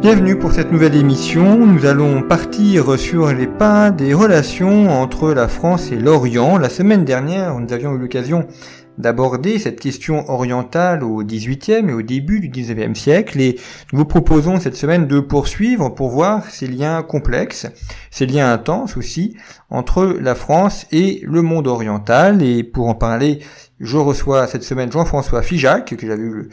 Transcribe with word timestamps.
Bienvenue 0.00 0.38
pour 0.38 0.52
cette 0.52 0.72
nouvelle 0.72 0.96
émission. 0.96 1.66
Nous 1.66 1.84
allons 1.84 2.22
partir 2.22 2.98
sur 2.98 3.34
les 3.34 3.46
pas 3.46 3.90
des 3.90 4.14
relations 4.14 4.88
entre 4.88 5.34
la 5.34 5.46
France 5.46 5.92
et 5.92 5.96
l'Orient. 5.96 6.56
La 6.56 6.70
semaine 6.70 7.04
dernière, 7.04 7.60
nous 7.60 7.70
avions 7.70 7.94
eu 7.94 7.98
l'occasion 7.98 8.46
d'aborder 8.96 9.58
cette 9.58 9.78
question 9.78 10.30
orientale 10.30 11.04
au 11.04 11.22
XVIIIe 11.22 11.90
et 11.90 11.92
au 11.92 12.00
début 12.00 12.40
du 12.40 12.48
XIXe 12.48 12.98
siècle 12.98 13.42
et 13.42 13.58
nous 13.92 13.98
vous 13.98 14.04
proposons 14.06 14.58
cette 14.58 14.76
semaine 14.76 15.06
de 15.06 15.20
poursuivre 15.20 15.90
pour 15.90 16.08
voir 16.08 16.46
ces 16.46 16.66
liens 16.66 17.02
complexes, 17.02 17.66
ces 18.10 18.24
liens 18.24 18.50
intenses 18.50 18.96
aussi 18.96 19.36
entre 19.68 20.16
la 20.18 20.34
France 20.34 20.86
et 20.92 21.20
le 21.24 21.42
monde 21.42 21.66
oriental 21.66 22.42
et 22.42 22.64
pour 22.64 22.88
en 22.88 22.94
parler 22.94 23.40
je 23.80 23.96
reçois 23.96 24.46
cette 24.46 24.62
semaine 24.62 24.92
Jean-François 24.92 25.42
Fijac, 25.42 25.96
que 25.96 26.06
j'avais 26.06 26.22
eu 26.22 26.50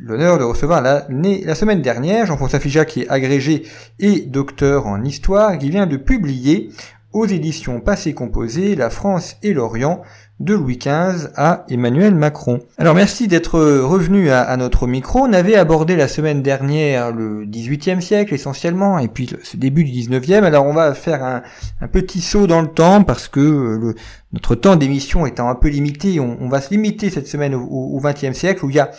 l'honneur 0.00 0.38
de 0.38 0.44
recevoir 0.44 0.80
la, 0.80 1.54
semaine 1.54 1.82
dernière. 1.82 2.26
Jean-François 2.26 2.60
Fijac 2.60 2.88
qui 2.88 3.02
est 3.02 3.08
agrégé 3.08 3.64
et 3.98 4.20
docteur 4.20 4.86
en 4.86 5.02
histoire, 5.04 5.58
qui 5.58 5.70
vient 5.70 5.86
de 5.86 5.96
publier 5.96 6.70
aux 7.12 7.26
éditions 7.26 7.80
Passé 7.80 8.14
Composé 8.14 8.76
La 8.76 8.90
France 8.90 9.36
et 9.42 9.52
l'Orient 9.52 10.02
de 10.40 10.54
Louis 10.54 10.78
XV 10.78 11.30
à 11.36 11.64
Emmanuel 11.68 12.14
Macron. 12.14 12.60
Alors 12.78 12.94
merci 12.94 13.26
d'être 13.26 13.58
revenu 13.58 14.30
à, 14.30 14.56
notre 14.56 14.86
micro. 14.86 15.20
On 15.20 15.32
avait 15.32 15.56
abordé 15.56 15.96
la 15.96 16.06
semaine 16.06 16.42
dernière 16.42 17.12
le 17.12 17.44
XVIIIe 17.44 18.00
siècle 18.00 18.34
essentiellement 18.34 18.98
et 18.98 19.08
puis 19.08 19.30
ce 19.42 19.56
début 19.56 19.84
du 19.84 19.90
XIXe. 19.90 20.44
Alors 20.44 20.66
on 20.66 20.74
va 20.74 20.94
faire 20.94 21.24
un, 21.24 21.88
petit 21.88 22.20
saut 22.20 22.46
dans 22.46 22.62
le 22.62 22.68
temps 22.68 23.02
parce 23.02 23.26
que 23.26 23.40
le, 23.40 23.94
notre 24.32 24.54
temps 24.54 24.76
d'émission 24.76 25.26
étant 25.26 25.48
un 25.48 25.56
peu 25.56 25.68
limité, 25.68 26.20
on, 26.20 26.48
va 26.48 26.60
se 26.60 26.70
limiter 26.70 27.10
cette 27.10 27.26
semaine 27.26 27.54
au 27.54 28.00
XXe 28.02 28.32
siècle 28.32 28.64
où 28.64 28.70
il 28.70 28.76
y 28.76 28.80
a 28.80 28.90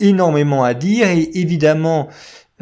énormément 0.00 0.64
à 0.64 0.74
dire 0.74 1.08
et 1.08 1.30
évidemment 1.34 2.08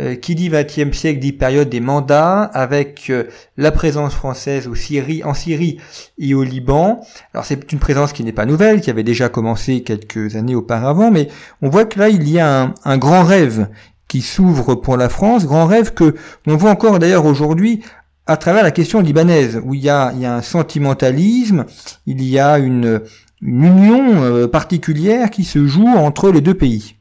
euh, 0.02 0.16
qui 0.16 0.34
dit 0.34 0.50
20e 0.50 0.92
siècle 0.92 1.20
dit 1.20 1.32
période 1.32 1.68
des 1.68 1.78
mandats 1.78 2.42
avec 2.42 3.06
euh, 3.08 3.24
la 3.56 3.70
présence 3.70 4.14
française 4.14 4.68
en 4.68 5.34
Syrie 5.34 5.78
et 6.18 6.34
au 6.34 6.42
Liban. 6.42 7.00
Alors 7.32 7.44
c'est 7.44 7.70
une 7.72 7.78
présence 7.78 8.12
qui 8.12 8.24
n'est 8.24 8.32
pas 8.32 8.46
nouvelle, 8.46 8.80
qui 8.80 8.90
avait 8.90 9.04
déjà 9.04 9.28
commencé 9.28 9.82
quelques 9.82 10.34
années 10.34 10.56
auparavant, 10.56 11.12
mais 11.12 11.28
on 11.60 11.68
voit 11.68 11.84
que 11.84 12.00
là 12.00 12.08
il 12.08 12.28
y 12.28 12.40
a 12.40 12.74
un, 12.84 12.98
grand 12.98 13.22
rêve 13.22 13.68
qui 14.08 14.22
s'ouvre 14.22 14.74
pour 14.74 14.96
la 14.96 15.08
France, 15.08 15.46
grand 15.46 15.66
rêve 15.66 15.94
que 15.94 16.16
on 16.48 16.56
voit 16.56 16.70
encore 16.70 16.98
d'ailleurs 16.98 17.26
aujourd'hui 17.26 17.82
à 18.26 18.36
travers 18.36 18.64
la 18.64 18.72
question 18.72 19.00
libanaise, 19.00 19.60
où 19.64 19.74
il 19.74 19.82
y 19.82 19.88
a, 19.88 20.08
un 20.08 20.42
sentimentalisme, 20.42 21.64
il 22.06 22.24
y 22.24 22.40
a 22.40 22.58
une, 22.58 23.02
une 23.40 23.64
union 23.64 24.24
euh, 24.24 24.48
particulière 24.48 25.30
qui 25.30 25.44
se 25.44 25.66
joue 25.66 25.86
entre 25.86 26.32
les 26.32 26.40
deux 26.40 26.54
pays. 26.54 26.96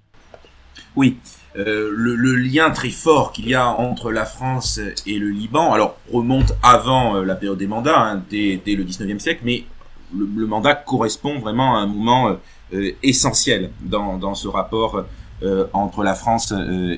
Oui, 0.96 1.18
euh, 1.58 1.92
le, 1.94 2.36
lien 2.36 2.72
très 2.72 2.92
fort 2.92 3.34
qu'il 3.34 3.50
y 3.50 3.56
a 3.56 3.68
entre 3.68 4.12
la 4.12 4.26
France 4.26 4.80
et 5.06 5.20
le 5.20 5.30
Liban, 5.30 5.74
alors 5.74 5.98
remonte 6.12 6.54
avant 6.64 7.18
euh, 7.18 7.26
la 7.26 7.36
période 7.36 7.58
des 7.58 7.68
mandats, 7.68 8.00
hein, 8.00 8.24
dès, 8.30 8.62
le 8.66 8.86
19e 8.86 9.20
siècle, 9.20 9.42
mais 9.44 9.66
le, 10.18 10.46
mandat 10.46 10.76
correspond 10.76 11.40
vraiment 11.40 11.76
à 11.78 11.82
un 11.82 11.88
moment 11.88 12.38
euh, 12.74 12.92
essentiel 13.04 13.72
dans, 13.82 14.18
dans, 14.18 14.36
ce 14.36 14.48
rapport 14.48 15.06
entre 15.74 16.04
la 16.04 16.14
France 16.14 16.54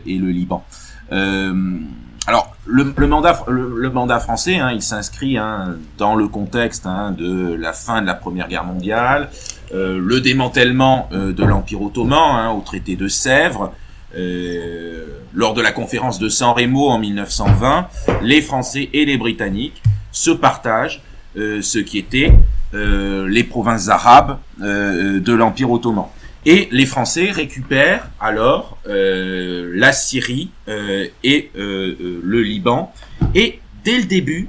et 0.06 0.18
le 0.18 0.30
Liban. 0.30 0.66
alors 1.10 2.54
le, 2.66 3.08
mandat, 3.08 3.42
le, 3.48 3.90
mandat 3.90 4.20
français, 4.20 4.58
hein, 4.58 4.72
il 4.74 4.82
s'inscrit 4.82 5.38
hein, 5.38 5.78
dans 5.98 6.16
le 6.16 6.28
contexte 6.28 6.86
de 6.86 7.54
la 7.54 7.72
fin 7.72 8.02
de 8.02 8.08
la 8.08 8.16
Première 8.16 8.50
Guerre 8.50 8.66
mondiale, 8.66 9.30
le 9.74 10.20
démantèlement 10.20 11.08
de 11.14 11.44
l'Empire 11.46 11.82
ottoman 11.82 12.54
au 12.54 12.60
traité 12.60 12.98
de 12.98 13.08
Sèvres, 13.08 13.72
euh, 13.72 13.83
lors 14.16 15.54
de 15.54 15.62
la 15.62 15.72
conférence 15.72 16.20
de 16.20 16.30
San 16.30 16.54
Remo 16.54 16.90
en 16.90 17.00
1920, 17.00 17.88
les 18.22 18.42
Français 18.42 18.90
et 18.94 19.06
les 19.06 19.18
Britanniques 19.18 19.82
se 20.12 20.32
partagent 20.32 21.02
euh, 21.36 21.62
ce 21.62 21.80
qui 21.80 21.98
était 21.98 22.32
euh, 22.76 23.28
les 23.28 23.44
provinces 23.44 23.90
arabes 23.90 24.38
de 24.60 25.34
l'Empire 25.34 25.72
ottoman. 25.72 26.06
Et 26.46 26.68
les 26.72 26.86
Français 26.86 27.32
récupèrent 27.32 28.10
alors 28.20 28.78
la 28.86 29.94
Syrie 29.94 30.50
et 30.68 31.52
le 31.56 32.42
Liban. 32.42 32.94
Et 33.34 33.60
dès 33.86 33.98
le 34.00 34.04
début, 34.04 34.48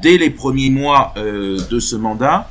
dès 0.00 0.16
les 0.16 0.30
premiers 0.30 0.70
mois 0.70 1.12
de 1.16 1.78
ce 1.78 1.94
mandat, 1.94 2.48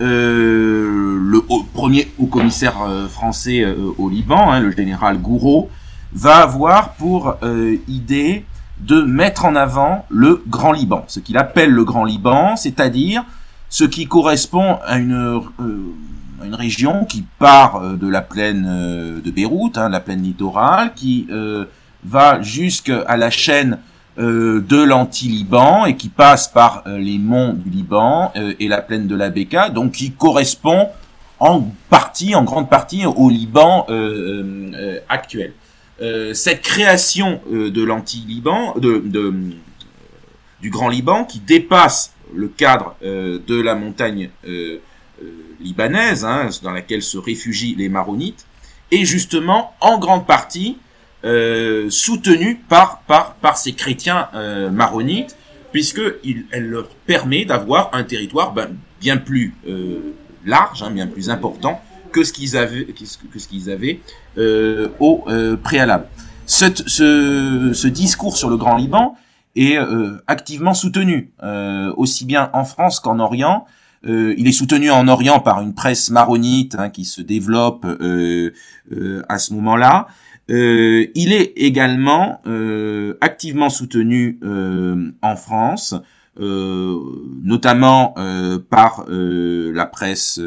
le 0.00 1.40
premier 1.74 2.08
haut 2.18 2.26
commissaire 2.26 2.76
français 3.10 3.64
au 3.98 4.08
Liban, 4.08 4.50
hein, 4.50 4.60
le 4.60 4.70
général 4.70 5.18
Gouraud, 5.18 5.68
va 6.14 6.36
avoir 6.36 6.94
pour 6.94 7.36
euh, 7.42 7.76
idée 7.88 8.44
de 8.80 9.02
mettre 9.02 9.44
en 9.44 9.56
avant 9.56 10.06
le 10.08 10.42
Grand 10.48 10.72
Liban, 10.72 11.04
ce 11.08 11.20
qu'il 11.20 11.36
appelle 11.36 11.70
le 11.70 11.84
Grand 11.84 12.04
Liban, 12.04 12.56
c'est-à-dire 12.56 13.24
ce 13.68 13.84
qui 13.84 14.06
correspond 14.06 14.78
à 14.86 14.98
une, 14.98 15.40
euh, 15.60 15.76
une 16.44 16.54
région 16.54 17.04
qui 17.04 17.24
part 17.38 17.76
euh, 17.76 17.96
de 17.96 18.08
la 18.08 18.20
plaine 18.20 18.64
de 19.24 19.30
Beyrouth, 19.30 19.76
hein, 19.76 19.88
la 19.88 20.00
plaine 20.00 20.22
littorale, 20.22 20.92
qui 20.94 21.28
va 22.04 22.42
jusqu'à 22.42 23.16
la 23.16 23.30
chaîne 23.30 23.78
de 24.18 24.82
l'anti-Liban 24.82 25.86
et 25.86 25.96
qui 25.96 26.08
passe 26.08 26.46
par 26.48 26.84
les 26.86 27.18
monts 27.18 27.54
du 27.54 27.70
Liban 27.70 28.30
et 28.36 28.68
la 28.68 28.82
plaine 28.82 29.06
de 29.06 29.16
la 29.16 29.30
Beka, 29.30 29.70
donc 29.70 29.92
qui 29.92 30.12
correspond 30.12 30.88
en 31.40 31.64
partie, 31.88 32.34
en 32.34 32.44
grande 32.44 32.68
partie, 32.68 33.06
au 33.06 33.30
Liban 33.30 33.86
actuel. 35.08 35.54
Euh, 36.02 36.34
cette 36.34 36.62
création 36.62 37.40
euh, 37.52 37.70
de 37.70 37.82
l'anti-Liban, 37.82 38.74
de, 38.76 39.32
du 40.60 40.70
Grand 40.70 40.88
Liban, 40.88 41.24
qui 41.24 41.38
dépasse 41.38 42.12
le 42.34 42.48
cadre 42.48 42.96
euh, 43.04 43.38
de 43.46 43.60
la 43.60 43.74
montagne 43.74 44.30
libanaise, 45.60 46.24
hein, 46.24 46.48
dans 46.62 46.72
laquelle 46.72 47.02
se 47.02 47.16
réfugient 47.16 47.76
les 47.76 47.88
Maronites, 47.88 48.44
est 48.90 49.04
justement 49.04 49.74
en 49.80 49.98
grande 49.98 50.26
partie 50.26 50.78
soutenue 51.88 52.56
par, 52.68 53.00
par, 53.06 53.36
par 53.36 53.56
ces 53.56 53.72
chrétiens 53.72 54.28
maronites, 54.70 55.34
puisque 55.72 56.02
elle 56.50 56.68
leur 56.68 56.88
permet 56.88 57.46
d'avoir 57.46 57.88
un 57.94 58.04
territoire 58.04 58.52
ben, 58.52 58.76
bien 59.00 59.16
plus 59.16 59.54
large, 60.44 60.82
hein, 60.82 60.90
bien 60.90 61.06
plus 61.06 61.30
important 61.30 61.80
que 62.14 62.22
ce 62.22 62.32
qu'ils 62.32 62.56
avaient, 62.56 62.86
euh, 62.88 64.02
au 64.36 65.24
euh, 65.28 65.56
préalable. 65.56 66.06
Cette, 66.46 66.88
ce, 66.88 67.70
ce, 67.72 67.88
discours 67.88 68.36
sur 68.36 68.50
le 68.50 68.56
Grand 68.56 68.76
Liban 68.76 69.16
est 69.56 69.78
euh, 69.78 70.22
activement 70.26 70.74
soutenu, 70.74 71.32
aussi 71.96 72.24
bien 72.26 72.50
en 72.52 72.64
France 72.64 73.00
qu'en 73.00 73.18
Orient. 73.18 73.64
il 74.04 74.46
est 74.46 74.52
soutenu 74.52 74.90
en 74.90 75.08
Orient 75.08 75.40
par 75.40 75.62
une 75.62 75.74
presse 75.74 76.10
maronite 76.10 76.76
hein, 76.78 76.90
qui 76.90 77.04
se 77.04 77.22
développe 77.22 77.86
à 77.86 79.38
ce 79.38 79.54
moment-là. 79.54 80.08
il 80.48 81.32
est 81.32 81.52
également 81.56 82.42
activement 83.22 83.70
soutenu 83.70 84.38
en 85.22 85.36
France, 85.36 85.94
notamment 86.36 88.14
par 88.68 89.06
la 89.08 89.86
presse 89.86 90.40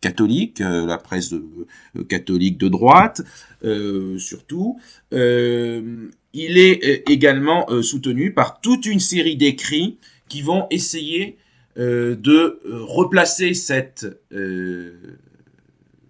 catholique, 0.00 0.60
euh, 0.60 0.86
la 0.86 0.98
presse 0.98 1.32
euh, 1.32 2.04
catholique 2.08 2.58
de 2.58 2.68
droite 2.68 3.22
euh, 3.64 4.18
surtout. 4.18 4.78
il 5.12 6.58
est 6.58 7.10
également 7.10 7.66
soutenu 7.82 8.32
par 8.32 8.60
toute 8.60 8.86
une 8.86 9.00
série 9.00 9.36
d'écrits 9.36 9.98
qui 10.28 10.42
vont 10.42 10.66
essayer 10.70 11.38
de 11.76 12.60
replacer 12.64 13.54
cette, 13.54 14.06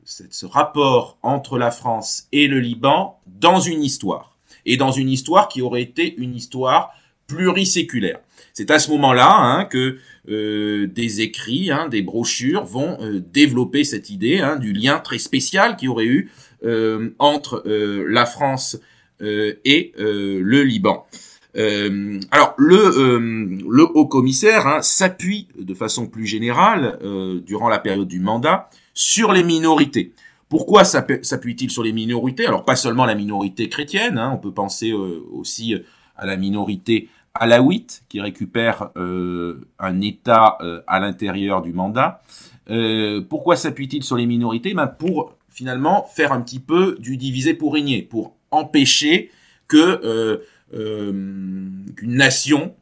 ce 0.04 0.46
rapport 0.46 1.18
entre 1.22 1.56
la 1.56 1.70
France 1.70 2.26
et 2.32 2.48
le 2.48 2.58
Liban 2.58 3.18
dans 3.26 3.60
une 3.60 3.82
histoire. 3.82 4.36
Et 4.66 4.76
dans 4.76 4.90
une 4.90 5.08
histoire 5.08 5.48
qui 5.48 5.62
aurait 5.62 5.82
été 5.82 6.14
une 6.16 6.34
histoire 6.34 6.92
pluriséculaire. 7.26 8.20
C'est 8.58 8.72
à 8.72 8.80
ce 8.80 8.90
moment-là 8.90 9.36
hein, 9.38 9.66
que 9.66 9.98
euh, 10.28 10.88
des 10.88 11.20
écrits, 11.20 11.70
hein, 11.70 11.86
des 11.86 12.02
brochures 12.02 12.64
vont 12.64 12.98
euh, 13.00 13.20
développer 13.20 13.84
cette 13.84 14.10
idée 14.10 14.40
hein, 14.40 14.56
du 14.56 14.72
lien 14.72 14.98
très 14.98 15.18
spécial 15.18 15.76
qu'il 15.76 15.86
y 15.86 15.88
aurait 15.88 16.06
eu 16.06 16.32
euh, 16.64 17.10
entre 17.20 17.62
la 17.64 18.26
France 18.26 18.80
et 19.20 19.92
le 19.96 20.62
Liban. 20.62 21.06
alors 21.54 22.54
le, 22.58 23.18
le 23.18 23.82
haut 23.94 24.06
commissaire 24.06 24.82
s'appuie 24.82 25.46
de 25.56 25.74
façon 25.74 26.08
plus 26.08 26.26
générale 26.26 26.98
durant 27.46 27.68
la 27.68 27.78
période 27.78 28.08
du 28.08 28.18
mandat 28.18 28.70
sur 28.92 29.32
les 29.32 29.44
minorités. 29.44 30.12
Pourquoi 30.48 30.84
s'appuie-t-il 30.84 31.70
sur 31.70 31.82
les 31.84 31.92
minorités? 31.92 32.46
Alors 32.46 32.64
pas 32.64 32.76
seulement 32.76 33.06
la 33.06 33.14
minorité 33.14 33.68
chrétienne, 33.68 34.18
on 34.18 34.38
peut 34.38 34.52
penser 34.52 34.92
aussi 34.92 35.74
à 36.16 36.26
la 36.26 36.36
minorité 36.36 37.08
alaouite 37.38 38.02
qui 38.08 38.20
récupère 38.20 38.90
euh, 38.96 39.60
un 39.78 40.00
État 40.00 40.58
euh, 40.60 40.82
à 40.86 41.00
l'intérieur 41.00 41.62
du 41.62 41.72
mandat. 41.72 42.22
Euh, 42.70 43.22
pourquoi 43.22 43.56
s'appuie-t-il 43.56 44.02
sur 44.02 44.16
les 44.16 44.26
minorités? 44.26 44.74
Ben 44.74 44.86
Pour 44.86 45.36
finalement 45.48 46.06
faire 46.14 46.32
un 46.32 46.40
petit 46.40 46.60
peu 46.60 46.96
du 46.98 47.16
divisé 47.16 47.54
pour 47.54 47.74
régner, 47.74 48.02
pour 48.02 48.36
empêcher 48.50 49.30
que 49.66 50.42
qu'une 50.70 52.14
nation 52.14 52.74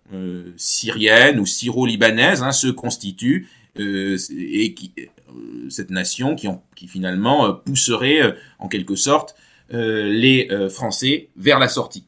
syrienne 0.56 1.38
ou 1.38 1.46
syro-libanaise 1.46 2.42
hein, 2.42 2.52
se 2.52 2.68
constitue 2.68 3.48
et 3.76 4.74
qui, 4.74 4.92
cette 5.68 5.90
nation 5.90 6.34
qui, 6.34 6.48
qui 6.74 6.86
finalement 6.86 7.52
pousserait 7.54 8.36
en 8.58 8.68
quelque 8.68 8.96
sorte 8.96 9.36
les 9.70 10.48
Français 10.68 11.28
vers 11.36 11.58
la 11.58 11.68
sortie. 11.68 12.04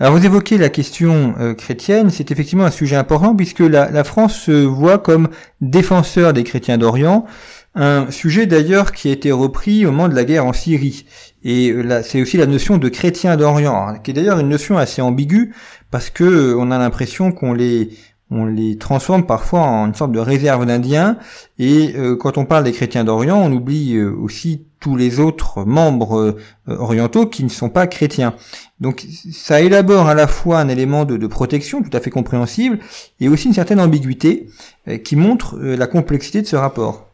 Alors 0.00 0.16
vous 0.16 0.24
évoquez 0.24 0.56
la 0.56 0.70
question 0.70 1.34
euh, 1.38 1.52
chrétienne, 1.52 2.08
c'est 2.08 2.30
effectivement 2.30 2.64
un 2.64 2.70
sujet 2.70 2.96
important 2.96 3.36
puisque 3.36 3.60
la, 3.60 4.02
France 4.02 4.34
se 4.34 4.64
voit 4.64 4.96
comme 4.98 5.28
défenseur 5.60 6.32
des 6.32 6.42
chrétiens 6.42 6.78
d'Orient, 6.78 7.26
un 7.74 8.10
sujet 8.10 8.46
d'ailleurs 8.46 8.92
qui 8.92 9.08
a 9.08 9.12
été 9.12 9.30
repris 9.30 9.84
au 9.84 9.90
moment 9.90 10.08
de 10.08 10.14
la 10.14 10.24
guerre 10.24 10.46
en 10.46 10.54
Syrie. 10.54 11.04
Et 11.44 11.70
euh, 11.70 11.82
là, 11.82 12.02
c'est 12.02 12.22
aussi 12.22 12.38
la 12.38 12.46
notion 12.46 12.78
de 12.78 12.88
chrétiens 12.88 13.36
d'Orient, 13.36 13.88
hein, 13.88 13.98
qui 13.98 14.10
est 14.10 14.14
d'ailleurs 14.14 14.38
une 14.38 14.48
notion 14.48 14.78
assez 14.78 15.02
ambiguë 15.02 15.52
parce 15.90 16.08
que 16.08 16.24
euh, 16.24 16.56
on 16.58 16.70
a 16.70 16.78
l'impression 16.78 17.30
qu'on 17.30 17.52
les 17.52 17.90
on 18.30 18.46
les 18.46 18.78
transforme 18.78 19.26
parfois 19.26 19.60
en 19.60 19.86
une 19.86 19.94
sorte 19.94 20.12
de 20.12 20.20
réserve 20.20 20.66
d'Indiens. 20.66 21.18
Et 21.58 21.94
quand 22.20 22.38
on 22.38 22.44
parle 22.44 22.64
des 22.64 22.72
chrétiens 22.72 23.04
d'Orient, 23.04 23.36
on 23.36 23.52
oublie 23.52 24.00
aussi 24.00 24.64
tous 24.80 24.96
les 24.96 25.20
autres 25.20 25.64
membres 25.64 26.18
euh, 26.18 26.36
orientaux 26.66 27.26
qui 27.26 27.44
ne 27.44 27.48
sont 27.48 27.68
pas 27.68 27.86
chrétiens. 27.86 28.34
Donc 28.80 29.04
ça 29.30 29.60
élabore 29.60 30.08
à 30.08 30.14
la 30.14 30.26
fois 30.26 30.58
un 30.58 30.68
élément 30.68 31.04
de, 31.04 31.26
protection 31.26 31.82
tout 31.82 31.90
à 31.92 32.00
fait 32.00 32.10
compréhensible 32.10 32.78
et 33.20 33.28
aussi 33.28 33.48
une 33.48 33.54
certaine 33.54 33.78
ambiguïté 33.78 34.48
euh, 34.88 34.96
qui 34.96 35.16
montre 35.16 35.56
euh, 35.56 35.76
la 35.76 35.86
complexité 35.86 36.40
de 36.40 36.46
ce 36.46 36.56
rapport. 36.56 37.06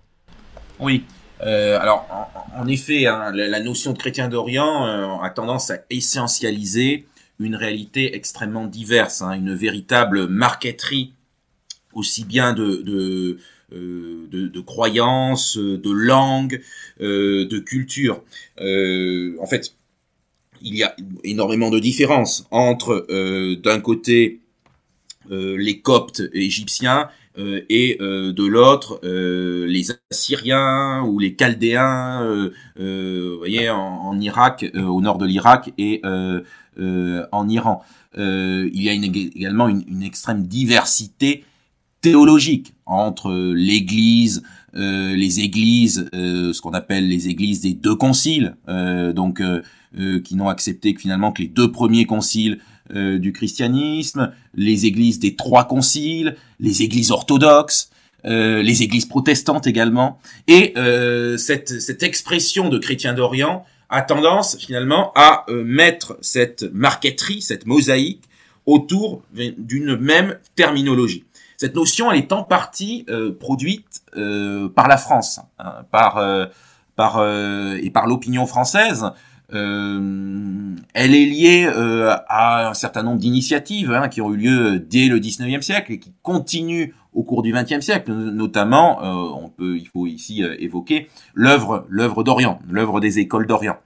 Oui. 0.79 1.05
alors 1.41 2.07
en, 2.57 2.67
effet, 2.67 3.07
hein, 3.07 3.33
la, 3.35 3.61
notion 3.61 3.93
de 3.93 3.99
chrétien 3.99 4.29
d'Orient 4.29 5.21
a 5.23 5.31
tendance 5.31 5.71
à 5.71 5.79
essentialiser 5.89 7.07
une 7.39 7.55
réalité 7.55 8.17
extrêmement 8.17 8.67
diverse, 8.67 9.23
hein, 9.23 9.33
une 9.33 9.55
véritable 9.55 10.27
marqueterie 10.27 11.13
aussi 11.93 12.25
bien 12.25 12.53
de 12.53 13.39
euh, 13.73 14.29
de, 14.31 14.47
de, 14.47 14.61
croyances, 14.61 15.57
de 15.57 15.91
langue, 15.91 16.63
euh, 17.01 17.49
de 17.49 17.59
culture. 17.59 18.23
Euh, 18.61 19.35
en 19.41 19.47
fait, 19.47 19.75
il 20.63 20.77
y 20.77 20.85
a 20.85 20.95
énormément 21.25 21.69
de 21.69 21.81
différences 21.81 22.47
entre 22.53 23.07
d'un 23.61 23.81
côté 23.81 24.41
les 25.29 25.81
Coptes 25.81 26.23
égyptiens 26.33 27.09
et 27.39 27.99
de 28.01 28.47
l'autre 28.47 29.01
les 29.03 29.89
Assyriens 30.11 31.03
ou 31.03 31.19
les 31.19 31.37
Chaldéens, 31.37 32.51
vous 32.77 33.39
voyez, 33.39 33.71
en, 33.71 34.19
Irak, 34.21 34.65
au 34.75 35.01
nord 35.01 35.19
de 35.19 35.27
l'Irak 35.27 35.73
et 35.79 36.01
en 36.05 37.49
Iran. 37.49 37.83
il 38.17 38.83
y 38.83 38.89
a 38.89 38.93
également 38.93 39.69
une, 39.69 40.03
extrême 40.03 40.47
diversité 40.47 41.45
théologique 42.01 42.75
entre 42.85 43.33
l'Église, 43.55 44.43
euh, 44.77 45.17
les 45.17 45.41
églises, 45.41 46.09
euh, 46.15 46.53
ce 46.53 46.61
qu'on 46.61 46.73
appelle 46.73 47.09
les 47.09 47.29
églises 47.29 47.63
des 47.63 47.73
deux 47.73 47.95
conciles, 47.95 48.57
euh, 48.69 49.13
donc 49.13 49.43
qui 50.25 50.37
n'ont 50.37 50.51
accepté 50.51 50.93
que 50.93 51.01
finalement 51.01 51.33
que 51.33 51.41
les 51.41 51.49
deux 51.49 51.73
premiers 51.73 52.05
conciles 52.05 52.59
du 52.95 53.33
christianisme, 53.33 54.33
les 54.55 54.87
églises 54.87 55.19
des 55.19 55.35
trois 55.35 55.65
conciles, 55.65 56.37
les 56.61 56.83
églises 56.83 57.11
orthodoxes, 57.11 57.91
les 58.25 58.83
églises 58.83 59.07
protestantes 59.07 59.67
également, 59.67 60.19
et 60.49 60.75
cette, 61.39 61.81
cette 61.81 62.03
expression 62.03 62.69
de 62.69 62.79
chrétien 62.79 63.15
d'Orient 63.15 63.65
a 63.89 64.03
tendance 64.03 64.57
finalement 64.59 65.13
à 65.15 65.45
mettre 65.49 66.19
cette 66.21 66.63
marqueterie, 66.73 67.43
cette 67.43 67.67
mosaïque 67.67 68.23
autour 68.67 69.23
d'une 69.33 69.97
même 69.97 70.39
terminologie. 70.57 71.25
Cette 71.57 71.75
notion, 71.75 72.13
elle 72.13 72.19
est 72.19 72.33
en 72.33 72.43
partie 72.43 73.07
euh, 73.09 73.33
produite 73.33 74.03
euh, 74.17 74.69
par 74.69 74.89
la 74.89 74.99
France, 74.99 75.41
hein, 75.59 75.85
par 75.91 76.19
euh, 76.19 76.47
par 76.97 77.23
et 77.77 77.91
par 77.91 78.07
l'opinion 78.07 78.47
française. 78.47 79.05
Elle 79.51 81.15
est 81.15 81.27
liée 81.27 81.67
à 82.29 82.69
un 82.69 82.75
certain 82.75 83.03
nombre 83.03 83.19
d'initiatives 83.19 83.93
hein, 83.93 84.09
qui 84.09 84.21
ont 84.21 84.33
eu 84.33 84.37
lieu 84.37 84.79
dès 84.79 85.07
le 85.09 85.21
19e 85.21 85.63
siècle 85.63 85.93
et 85.93 85.99
qui 85.99 86.13
continuent 86.23 86.93
au 87.13 87.23
cours 87.23 87.43
du 87.43 87.53
20e 87.53 87.81
siècle, 87.81 88.13
notamment, 88.13 88.99
on 89.03 89.49
peut, 89.49 89.77
il 89.77 89.87
faut 89.89 90.07
ici 90.07 90.43
évoquer 90.59 91.09
l'œuvre, 91.35 91.87
l'œuvre 91.89 92.23
d'Orient, 92.25 92.61
l'œuvre 92.69 93.01
des 93.01 93.19
écoles 93.19 93.47
d'Orient. 93.47 93.79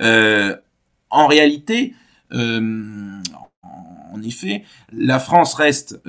en 0.00 1.26
réalité, 1.26 1.94
en 2.32 4.22
effet, 4.22 4.64
la 4.92 5.18
France 5.18 5.54
reste 5.54 6.00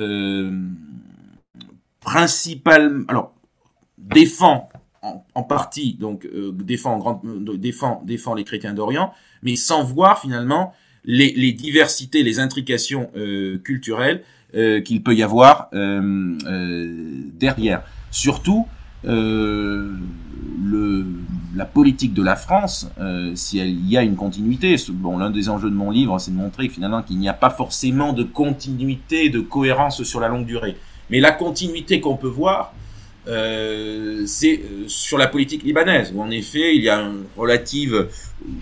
principalement, 2.02 3.06
alors 3.08 3.34
défend 3.98 4.70
en, 5.02 5.44
partie, 5.44 5.96
donc 6.00 6.26
euh, 6.26 6.52
défend, 6.52 7.00
en 7.00 7.22
euh, 7.26 7.58
défend, 7.58 8.02
défend 8.06 8.34
les 8.34 8.44
chrétiens 8.44 8.74
d'Orient, 8.74 9.14
mais 9.44 9.56
sans 9.56 9.84
voir 9.84 10.20
finalement 10.20 10.74
les, 11.06 11.32
les 11.34 11.54
diversités, 11.54 12.24
les 12.24 12.40
intrications 12.40 13.10
euh, 13.16 13.58
culturelles 13.60 14.24
qu'il 14.84 15.04
peut 15.04 15.14
y 15.14 15.22
avoir 15.22 15.70
derrière. 17.40 17.84
Surtout, 18.10 18.66
le, 19.04 19.96
la 21.56 21.66
politique 21.66 22.16
de 22.16 22.24
la 22.24 22.36
France, 22.36 22.90
si 23.36 23.60
elle 23.60 23.80
y 23.88 23.96
a 23.96 24.02
une 24.02 24.16
continuité, 24.16 24.76
bon, 24.90 25.20
l'un 25.20 25.30
des 25.30 25.50
enjeux 25.50 25.70
de 25.70 25.76
mon 25.76 25.92
livre, 25.92 26.18
c'est 26.18 26.32
de 26.32 26.36
montrer 26.36 26.68
finalement 26.68 27.04
qu'il 27.04 27.20
n'y 27.20 27.30
a 27.30 27.34
pas 27.34 27.52
forcément 27.52 28.12
de 28.12 28.24
continuité, 28.24 29.30
de 29.30 29.40
cohérence 29.40 30.02
sur 30.02 30.20
la 30.20 30.30
longue 30.30 30.48
durée. 30.48 30.76
Mais 31.12 31.20
la 31.20 31.32
continuité 31.32 32.02
qu'on 32.02 32.18
peut 32.18 32.28
voir, 32.28 32.74
euh, 33.28 34.24
c'est 34.26 34.60
euh, 34.60 34.88
sur 34.88 35.18
la 35.18 35.28
politique 35.28 35.64
libanaise, 35.64 36.12
où 36.16 36.22
en 36.22 36.32
effet 36.32 36.76
il 36.76 36.84
y 36.84 36.90
a 36.90 37.00
une 37.00 37.26
relative 37.36 38.08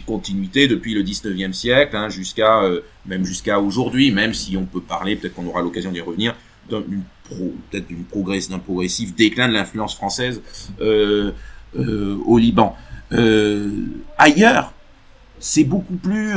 continuité 0.06 0.68
depuis 0.68 0.94
le 0.96 1.04
19e 1.04 1.54
siècle 1.54 1.96
hein, 1.96 2.10
jusqu'à 2.10 2.64
euh, 2.64 2.82
même 3.06 3.24
jusqu'à 3.24 3.60
aujourd'hui, 3.60 4.12
même 4.12 4.34
si 4.34 4.58
on 4.58 4.66
peut 4.66 4.82
parler, 4.82 5.16
peut-être 5.16 5.36
qu'on 5.36 5.46
aura 5.46 5.62
l'occasion 5.62 5.92
d'y 5.92 6.02
revenir, 6.02 6.36
pro, 6.68 7.54
peut-être 7.70 7.88
d'une 7.88 8.04
progress, 8.04 8.50
d'un 8.50 8.60
progressif 8.60 9.16
déclin 9.16 9.48
de 9.48 9.54
l'influence 9.54 9.96
française 9.96 10.42
au 10.80 12.38
Liban. 12.38 12.76
ailleurs, 14.18 14.74
c'est 15.40 15.64
beaucoup 15.64 15.96
plus 15.96 16.34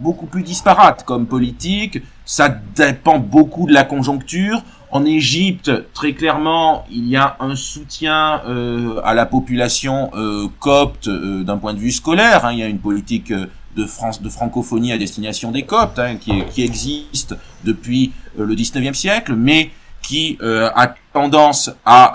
beaucoup 0.00 0.26
plus 0.26 0.42
disparate 0.42 1.04
comme 1.04 1.26
politique. 1.26 2.00
Ça 2.24 2.48
dépend 2.48 3.18
beaucoup 3.18 3.66
de 3.66 3.72
la 3.72 3.84
conjoncture. 3.84 4.62
En 4.90 5.04
Égypte, 5.04 5.70
très 5.92 6.14
clairement, 6.14 6.86
il 6.90 7.08
y 7.08 7.16
a 7.16 7.36
un 7.40 7.54
soutien 7.56 8.42
euh, 8.46 9.00
à 9.04 9.14
la 9.14 9.26
population 9.26 10.10
euh, 10.14 10.46
copte 10.60 11.08
euh, 11.08 11.42
d'un 11.44 11.58
point 11.58 11.74
de 11.74 11.78
vue 11.78 11.92
scolaire. 11.92 12.44
Hein. 12.44 12.52
Il 12.52 12.58
y 12.58 12.62
a 12.62 12.66
une 12.68 12.78
politique 12.78 13.32
de, 13.32 13.84
France, 13.86 14.22
de 14.22 14.28
francophonie 14.28 14.92
à 14.92 14.98
destination 14.98 15.50
des 15.50 15.64
coptes 15.64 15.98
hein, 15.98 16.16
qui, 16.16 16.42
qui, 16.46 16.62
existe 16.62 17.36
depuis 17.64 18.12
le 18.36 18.54
19e 18.54 18.94
siècle, 18.94 19.34
mais 19.34 19.70
qui 20.00 20.38
a 20.40 20.94
tendance 21.12 21.70
à 21.84 22.14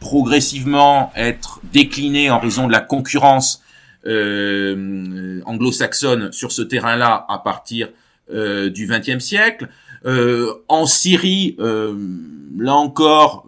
progressivement 0.00 1.12
être 1.14 1.60
déclinée 1.72 2.30
en 2.30 2.40
raison 2.40 2.66
de 2.66 2.72
la 2.72 2.80
concurrence 2.80 3.62
euh, 4.06 5.40
anglo-saxonne 5.44 6.32
sur 6.32 6.52
ce 6.52 6.62
terrain-là 6.62 7.26
à 7.28 7.38
partir 7.38 7.88
euh, 8.32 8.70
du 8.70 8.86
XXe 8.86 9.18
siècle. 9.18 9.68
Euh, 10.06 10.52
en 10.68 10.86
Syrie, 10.86 11.56
là 11.58 12.74
encore, 12.74 13.46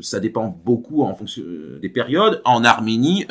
ça 0.00 0.20
dépend 0.20 0.58
beaucoup 0.64 1.02
en 1.02 1.14
fonction 1.14 1.42
des 1.80 1.88
périodes. 1.88 2.40
En 2.44 2.64
Arménie 2.64 3.26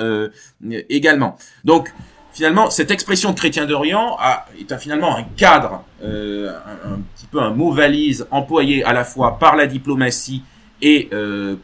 également. 0.90 1.38
Donc 1.64 1.94
finalement, 2.32 2.70
cette 2.70 2.92
expression 2.92 3.34
chrétien 3.34 3.66
d'Orient 3.66 4.18
est 4.60 4.78
finalement 4.78 5.18
un 5.18 5.24
cadre, 5.36 5.84
un, 6.04 6.48
un, 6.86 7.00
petit 7.16 7.26
peu 7.32 7.40
un 7.40 7.52
mot 7.52 7.72
valise 7.72 8.28
employé 8.32 8.84
à 8.84 8.94
la 8.94 9.04
fois 9.04 9.40
par 9.40 9.56
la 9.56 9.68
diplomatie 9.68 10.44
et 10.82 11.10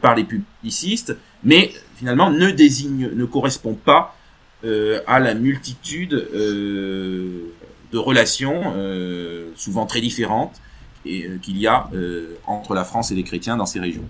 par 0.00 0.14
les 0.14 0.24
publicistes, 0.24 1.16
mais 1.44 1.72
finalement 1.96 2.30
ne 2.30 2.50
désigne, 2.50 3.10
ne 3.14 3.24
correspond 3.24 3.74
pas 3.74 4.16
euh, 4.64 5.00
à 5.06 5.20
la 5.20 5.34
multitude 5.34 6.14
euh, 6.14 7.52
de 7.96 8.00
relations, 8.00 8.74
euh, 8.76 9.50
souvent 9.56 9.86
très 9.86 10.00
différentes, 10.00 10.60
et 11.04 11.28
qu'il 11.40 11.56
y 11.56 11.66
a 11.66 11.88
entre 12.48 12.74
la 12.74 12.82
France 12.82 13.12
et 13.12 13.14
les 13.14 13.22
chrétiens 13.22 13.56
dans 13.56 13.64
ces 13.64 13.78
régions. 13.78 14.02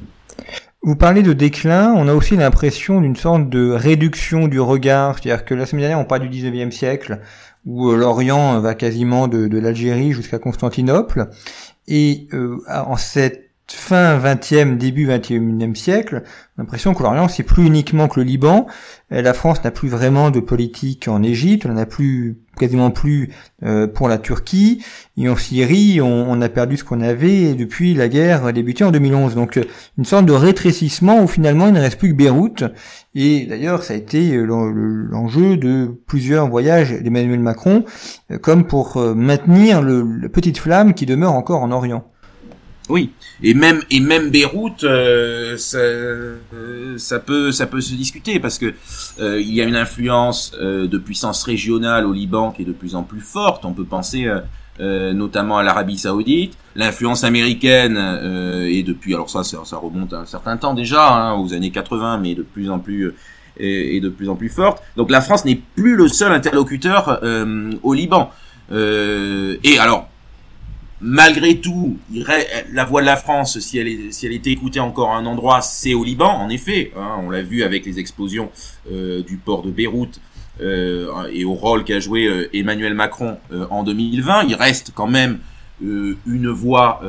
Vous 0.82 0.96
parlez 0.96 1.22
de 1.22 1.34
déclin, 1.34 1.92
on 1.94 2.08
a 2.08 2.14
aussi 2.14 2.36
l'impression 2.36 3.02
d'une 3.02 3.16
sorte 3.16 3.50
de 3.50 3.70
réduction 3.70 4.48
du 4.48 4.58
regard, 4.58 5.18
c'est-à-dire 5.18 5.44
que 5.44 5.54
la 5.54 5.66
semaine 5.66 5.82
dernière 5.82 6.00
on 6.00 6.06
parle 6.06 6.26
du 6.26 6.30
19e 6.30 6.70
siècle, 6.70 7.20
où 7.66 7.92
l'Orient 7.92 8.58
va 8.60 8.74
quasiment 8.74 9.28
de 9.28 9.58
l'Algérie 9.58 10.12
jusqu'à 10.12 10.38
Constantinople, 10.38 11.28
et 11.86 12.28
en 12.66 12.96
cette 12.96 13.45
fin 13.74 14.18
20e, 14.18 14.76
début 14.76 15.08
21e 15.08 15.74
siècle, 15.74 16.22
l'impression 16.56 16.94
que 16.94 17.02
l'Orient 17.02 17.28
c'est 17.28 17.42
plus 17.42 17.66
uniquement 17.66 18.08
que 18.08 18.20
le 18.20 18.26
Liban. 18.26 18.66
La 19.10 19.34
France 19.34 19.62
n'a 19.64 19.70
plus 19.70 19.88
vraiment 19.88 20.30
de 20.30 20.40
politique 20.40 21.08
en 21.08 21.22
Égypte, 21.22 21.64
elle 21.64 21.72
n'en 21.72 21.78
a 21.78 21.86
plus 21.86 22.38
quasiment 22.56 22.90
plus 22.90 23.30
euh, 23.62 23.86
pour 23.86 24.08
la 24.08 24.18
Turquie. 24.18 24.82
Et 25.16 25.28
en 25.28 25.36
Syrie, 25.36 26.00
on, 26.00 26.40
a 26.40 26.48
perdu 26.48 26.76
ce 26.76 26.84
qu'on 26.84 27.00
avait 27.00 27.54
depuis 27.54 27.94
la 27.94 28.08
guerre 28.08 28.52
débutée 28.52 28.84
en 28.84 28.90
2011. 28.90 29.34
Donc 29.34 29.56
euh, 29.56 29.64
une 29.98 30.04
sorte 30.04 30.26
de 30.26 30.32
rétrécissement 30.32 31.22
où 31.22 31.28
finalement 31.28 31.68
il 31.68 31.74
ne 31.74 31.80
reste 31.80 31.98
plus 31.98 32.10
que 32.10 32.16
Beyrouth. 32.16 32.64
Et 33.14 33.46
d'ailleurs, 33.46 33.82
ça 33.82 33.94
a 33.94 33.96
été 33.96 34.34
euh, 34.34 34.44
l'enjeu 34.44 35.56
de 35.56 36.00
plusieurs 36.06 36.48
voyages 36.48 36.92
d'Emmanuel 37.02 37.40
Macron, 37.40 37.84
comme 38.42 38.66
pour 38.66 38.98
maintenir 39.14 39.82
le, 39.82 40.02
la 40.20 40.28
petite 40.28 40.58
flamme 40.58 40.94
qui 40.94 41.06
demeure 41.06 41.32
encore 41.32 41.62
en 41.62 41.70
Orient. 41.70 42.04
Oui, 42.88 43.10
et 43.42 43.54
même 43.54 43.80
et 43.90 43.98
même 43.98 44.30
Beyrouth, 44.30 44.84
euh, 44.84 45.56
ça, 45.56 45.78
euh, 45.78 46.36
ça, 46.98 47.18
peut 47.18 47.50
ça 47.50 47.66
peut 47.66 47.80
se 47.80 47.94
discuter 47.94 48.38
parce 48.38 48.58
que 48.58 48.74
euh, 49.18 49.40
il 49.40 49.52
y 49.52 49.60
a 49.60 49.64
une 49.64 49.74
influence 49.74 50.52
de 50.52 50.98
puissance 50.98 51.42
régionale 51.42 52.06
au 52.06 52.12
Liban 52.12 52.52
qui 52.52 52.62
est 52.62 52.66
de 52.66 52.72
plus 52.72 52.94
en 52.94 53.02
plus 53.02 53.20
forte. 53.20 53.64
On 53.64 53.72
peut 53.72 53.84
penser 53.84 54.30
notamment 54.78 55.58
à 55.58 55.62
l'Arabie 55.62 55.98
Saoudite, 55.98 56.56
l'influence 56.76 57.24
américaine 57.24 57.96
est 57.96 58.82
depuis 58.82 59.14
alors 59.14 59.30
ça, 59.30 59.42
ça, 59.42 59.76
remonte 59.76 60.12
à 60.12 60.20
un 60.20 60.26
certain 60.26 60.56
temps 60.56 60.74
déjà 60.74 61.08
hein, 61.08 61.34
aux 61.40 61.54
années 61.54 61.70
80, 61.70 62.18
mais 62.18 62.34
de 62.34 62.42
plus 62.42 62.70
en 62.70 62.78
plus 62.78 63.14
est, 63.58 64.00
de 64.00 64.08
plus 64.10 64.28
en 64.28 64.36
plus 64.36 64.50
forte. 64.50 64.82
Donc 64.96 65.10
la 65.10 65.22
France 65.22 65.44
n'est 65.44 65.60
plus 65.74 65.96
le 65.96 66.08
seul 66.08 66.30
interlocuteur 66.30 67.20
au 67.82 67.94
Liban. 67.94 68.30
et 68.70 69.78
alors 69.80 70.05
malgré 71.00 71.60
tout, 71.60 71.98
la 72.72 72.84
voix 72.84 73.00
de 73.00 73.06
la 73.06 73.16
France, 73.16 73.58
si 73.58 73.78
elle, 73.78 73.88
était 73.88 74.50
écoutée 74.50 74.80
encore 74.80 75.10
à 75.10 75.16
un 75.16 75.26
endroit, 75.26 75.60
c'est 75.60 75.94
au 75.94 76.04
Liban, 76.04 76.30
en 76.30 76.48
effet. 76.48 76.92
Hein, 76.96 77.16
on 77.22 77.30
l'a 77.30 77.42
vu 77.42 77.62
avec 77.62 77.84
les 77.84 77.98
explosions 77.98 78.50
euh, 78.90 79.22
du 79.22 79.36
port 79.36 79.62
de 79.62 79.70
Beyrouth 79.70 80.20
euh, 80.60 81.28
et 81.30 81.44
au 81.44 81.52
rôle 81.52 81.84
qu'a 81.84 82.00
joué 82.00 82.26
euh, 82.26 82.48
Emmanuel 82.54 82.94
Macron 82.94 83.38
en 83.70 83.82
2020. 83.82 84.44
Il 84.44 84.54
reste 84.54 84.92
quand 84.94 85.06
même 85.06 85.38
une 85.82 86.48
voix 86.48 87.02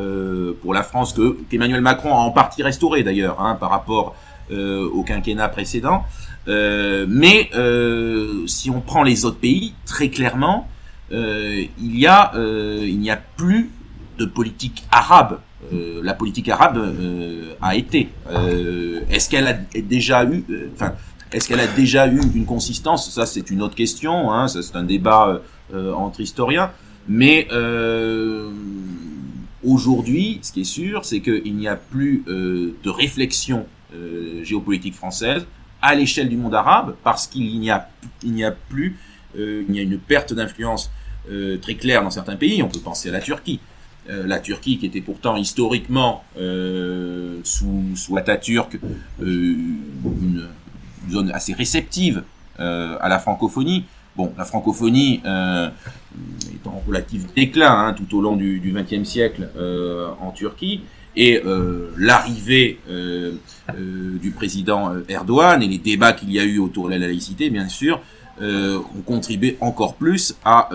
pour 0.61 0.73
la 0.73 0.83
France 0.83 1.13
que 1.13 1.37
qu'Emmanuel 1.49 1.79
Macron 1.79 2.13
a 2.13 2.17
en 2.17 2.31
partie 2.31 2.63
restaurée 2.63 3.01
d'ailleurs 3.01 3.39
hein, 3.39 3.55
par 3.55 3.69
rapport 3.69 4.13
au 4.51 5.03
quinquennat 5.03 5.47
précédent. 5.47 6.03
mais 6.45 7.49
si 8.45 8.69
on 8.69 8.81
prend 8.81 9.03
les 9.03 9.23
autres 9.23 9.39
pays, 9.39 9.73
très 9.85 10.09
clairement, 10.09 10.67
il 11.09 11.69
y 11.79 12.07
a 12.07 12.33
il 12.35 12.99
n'y 12.99 13.09
a 13.09 13.15
plus 13.15 13.69
de 14.17 14.25
politique 14.25 14.83
arabe. 14.91 15.39
Euh, 15.73 16.01
la 16.03 16.13
politique 16.13 16.49
arabe 16.49 16.77
euh, 16.77 17.53
a 17.61 17.75
été. 17.75 18.09
Euh, 18.29 19.01
est-ce 19.09 19.29
qu'elle 19.29 19.47
a 19.47 19.53
déjà 19.53 20.23
eu, 20.25 20.43
enfin, 20.73 20.93
est-ce 21.31 21.47
qu'elle 21.47 21.59
a 21.59 21.67
déjà 21.67 22.07
eu 22.07 22.21
une 22.35 22.45
consistance? 22.45 23.09
Ça, 23.11 23.25
c'est 23.25 23.49
une 23.49 23.61
autre 23.61 23.75
question. 23.75 24.31
Hein, 24.31 24.47
ça, 24.47 24.61
c'est 24.61 24.75
un 24.75 24.83
débat 24.83 25.41
entre 25.73 26.21
historiens. 26.21 26.71
Mais 27.07 27.47
aujourd'hui, 29.63 30.39
ce 30.41 30.51
qui 30.51 30.61
est 30.61 30.71
sûr, 30.71 31.05
c'est 31.05 31.21
qu'il 31.21 31.55
n'y 31.55 31.67
a 31.67 31.75
plus 31.75 32.23
de 32.27 32.89
réflexion 32.89 33.65
géopolitique 34.43 34.95
française 34.95 35.45
à 35.81 35.95
l'échelle 35.95 36.29
du 36.29 36.37
monde 36.37 36.55
arabe 36.55 36.95
parce 37.03 37.27
qu'il 37.27 37.59
n'y 37.59 37.69
a, 37.69 37.89
il 38.23 38.33
n'y 38.33 38.43
a 38.43 38.51
plus, 38.51 38.97
il 39.37 39.75
y 39.75 39.79
a 39.79 39.81
une 39.81 39.97
perte 39.97 40.33
d'influence 40.33 40.91
très 41.61 41.75
claire 41.75 42.03
dans 42.03 42.11
certains 42.11 42.35
pays. 42.35 42.61
On 42.63 42.69
peut 42.69 42.79
penser 42.79 43.09
à 43.09 43.11
la 43.11 43.21
Turquie. 43.21 43.59
Euh, 44.09 44.25
la 44.25 44.39
Turquie, 44.39 44.77
qui 44.77 44.85
était 44.85 45.01
pourtant 45.01 45.35
historiquement 45.35 46.23
euh, 46.39 47.41
sous, 47.43 47.83
sous 47.95 48.15
Atatürk 48.15 48.79
euh, 49.21 49.25
une, 49.25 50.47
zone 51.09 51.29
assez 51.31 51.53
réceptive 51.53 52.23
à 52.57 53.07
la 53.07 53.19
francophonie. 53.19 53.85
Bon, 54.15 54.33
la 54.37 54.43
francophonie 54.43 55.21
est 55.23 56.67
en 56.67 56.81
relatif 56.85 57.33
déclin 57.33 57.71
hein, 57.71 57.93
tout 57.93 58.17
au 58.17 58.21
long 58.21 58.35
du 58.35 58.73
XXe 58.75 59.07
siècle 59.07 59.47
en 60.19 60.31
Turquie, 60.31 60.81
et 61.15 61.41
l'arrivée 61.97 62.79
du 63.79 64.31
président 64.31 64.91
Erdogan 65.07 65.61
et 65.63 65.67
les 65.67 65.77
débats 65.77 66.11
qu'il 66.11 66.31
y 66.31 66.39
a 66.39 66.43
eu 66.43 66.57
autour 66.57 66.87
de 66.87 66.95
la 66.95 66.97
laïcité, 66.97 67.49
bien 67.49 67.69
sûr, 67.69 68.01
ont 68.41 69.01
contribué 69.05 69.55
encore 69.61 69.95
plus 69.95 70.35
à 70.43 70.67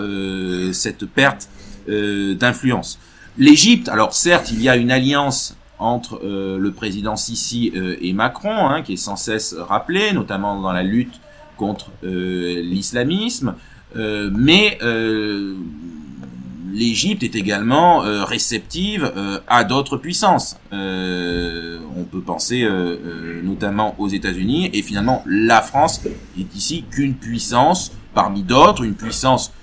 cette 0.71 1.05
perte 1.05 1.47
d'influence. 1.87 2.97
L'Égypte, 3.37 3.89
alors 3.89 4.13
certes, 4.13 4.51
il 4.51 4.61
y 4.61 4.69
a 4.69 4.75
une 4.75 4.91
alliance 4.91 5.55
entre 5.79 6.21
euh, 6.23 6.57
le 6.57 6.71
président 6.71 7.15
Sisi 7.15 7.71
euh, 7.75 7.97
et 8.01 8.13
Macron, 8.13 8.67
hein, 8.67 8.81
qui 8.83 8.93
est 8.93 8.97
sans 8.97 9.15
cesse 9.15 9.55
rappelée, 9.57 10.13
notamment 10.13 10.59
dans 10.61 10.71
la 10.71 10.83
lutte 10.83 11.19
contre 11.57 11.91
euh, 12.03 12.61
l'islamisme, 12.61 13.55
mais 13.95 14.79
l'Égypte 16.73 17.21
est 17.21 17.35
également 17.35 17.99
réceptive 18.25 19.13
à 19.47 19.63
d'autres 19.63 19.97
puissances. 19.97 20.57
on 20.71 22.03
peut 22.11 22.21
penser 22.25 22.67
notamment 23.43 23.93
aux 23.99 24.07
États-Unis, 24.07 24.71
et 24.73 24.81
finalement 24.81 25.23
la 25.27 25.61
France 25.61 26.01
est 26.39 26.55
ici 26.55 26.85
qu'une 26.89 27.13
puissance 27.13 27.91
parmi 28.15 28.41
d'autres, 28.41 28.83
une 28.83 28.95
puissance 28.95 29.53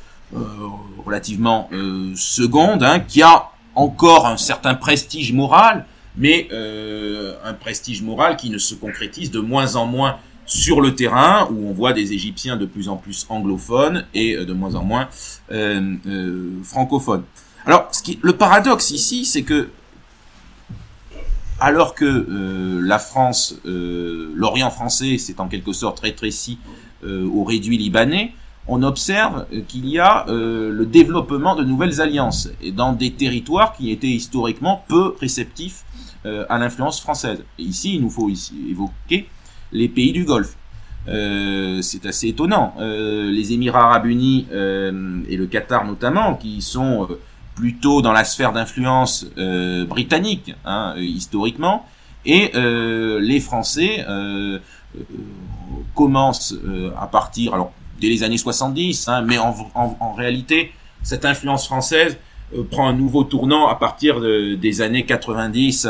relativement 1.04 1.68
seconde, 2.14 2.84
hein, 2.84 3.00
qui 3.00 3.22
a 3.22 3.49
encore 3.80 4.26
un 4.26 4.36
certain 4.36 4.74
prestige 4.74 5.32
moral, 5.32 5.86
mais 6.16 6.48
euh, 6.52 7.34
un 7.44 7.54
prestige 7.54 8.02
moral 8.02 8.36
qui 8.36 8.50
ne 8.50 8.58
se 8.58 8.74
concrétise 8.74 9.30
de 9.30 9.40
moins 9.40 9.76
en 9.76 9.86
moins 9.86 10.18
sur 10.44 10.80
le 10.80 10.94
terrain, 10.94 11.48
où 11.50 11.68
on 11.68 11.72
voit 11.72 11.92
des 11.92 12.12
Égyptiens 12.12 12.56
de 12.56 12.66
plus 12.66 12.88
en 12.88 12.96
plus 12.96 13.26
anglophones 13.30 14.04
et 14.12 14.36
euh, 14.36 14.44
de 14.44 14.52
moins 14.52 14.74
en 14.74 14.84
moins 14.84 15.08
euh, 15.50 15.96
francophones. 16.62 17.24
Alors, 17.64 17.90
le 18.22 18.32
paradoxe 18.36 18.90
ici, 18.90 19.24
c'est 19.24 19.42
que 19.42 19.70
alors 21.62 21.94
que 21.94 22.26
la 22.82 22.98
France, 22.98 23.54
l'Orient 23.66 24.70
français, 24.70 25.18
c'est 25.18 25.40
en 25.40 25.46
quelque 25.46 25.74
sorte 25.74 26.00
rétréci 26.00 26.58
au 27.04 27.44
réduit 27.44 27.76
libanais, 27.76 28.32
on 28.70 28.84
observe 28.84 29.46
qu'il 29.66 29.88
y 29.88 29.98
a 29.98 30.26
euh, 30.28 30.70
le 30.70 30.86
développement 30.86 31.56
de 31.56 31.64
nouvelles 31.64 32.00
alliances 32.00 32.48
dans 32.72 32.92
des 32.92 33.10
territoires 33.10 33.72
qui 33.72 33.90
étaient 33.90 34.06
historiquement 34.06 34.84
peu 34.86 35.16
réceptifs 35.20 35.84
euh, 36.24 36.46
à 36.48 36.56
l'influence 36.56 37.00
française. 37.00 37.42
Ici, 37.58 37.96
il 37.96 38.02
nous 38.02 38.10
faut 38.10 38.28
ici 38.28 38.54
évoquer 38.70 39.28
les 39.72 39.88
pays 39.88 40.12
du 40.12 40.24
Golfe. 40.24 40.56
Euh, 41.08 41.82
c'est 41.82 42.06
assez 42.06 42.28
étonnant. 42.28 42.74
les 42.78 43.52
Émirats 43.52 43.86
arabes 43.88 44.06
unis 44.06 44.46
et 44.52 45.36
le 45.36 45.46
Qatar 45.50 45.84
notamment, 45.84 46.36
qui 46.36 46.62
sont 46.62 47.08
plutôt 47.56 48.02
dans 48.02 48.12
la 48.12 48.22
sphère 48.22 48.52
d'influence 48.52 49.26
britannique, 49.88 50.54
hein, 50.64 50.94
historiquement, 50.96 51.86
et 52.24 52.52
les 52.54 53.40
Français 53.40 54.04
commencent 55.94 56.54
à 56.96 57.06
partir, 57.06 57.54
alors 57.54 57.72
dès 58.00 58.08
les 58.08 58.22
années 58.22 58.38
70, 58.38 59.08
hein, 59.08 59.22
mais 59.22 59.38
en, 59.38 60.12
réalité, 60.14 60.72
cette 61.02 61.24
influence 61.24 61.66
française 61.66 62.18
euh, 62.56 62.64
prend 62.64 62.88
un 62.88 62.94
nouveau 62.94 63.24
tournant 63.24 63.68
à 63.68 63.76
partir 63.76 64.20
de, 64.20 64.54
des 64.54 64.80
années 64.80 65.04
90 65.04 65.88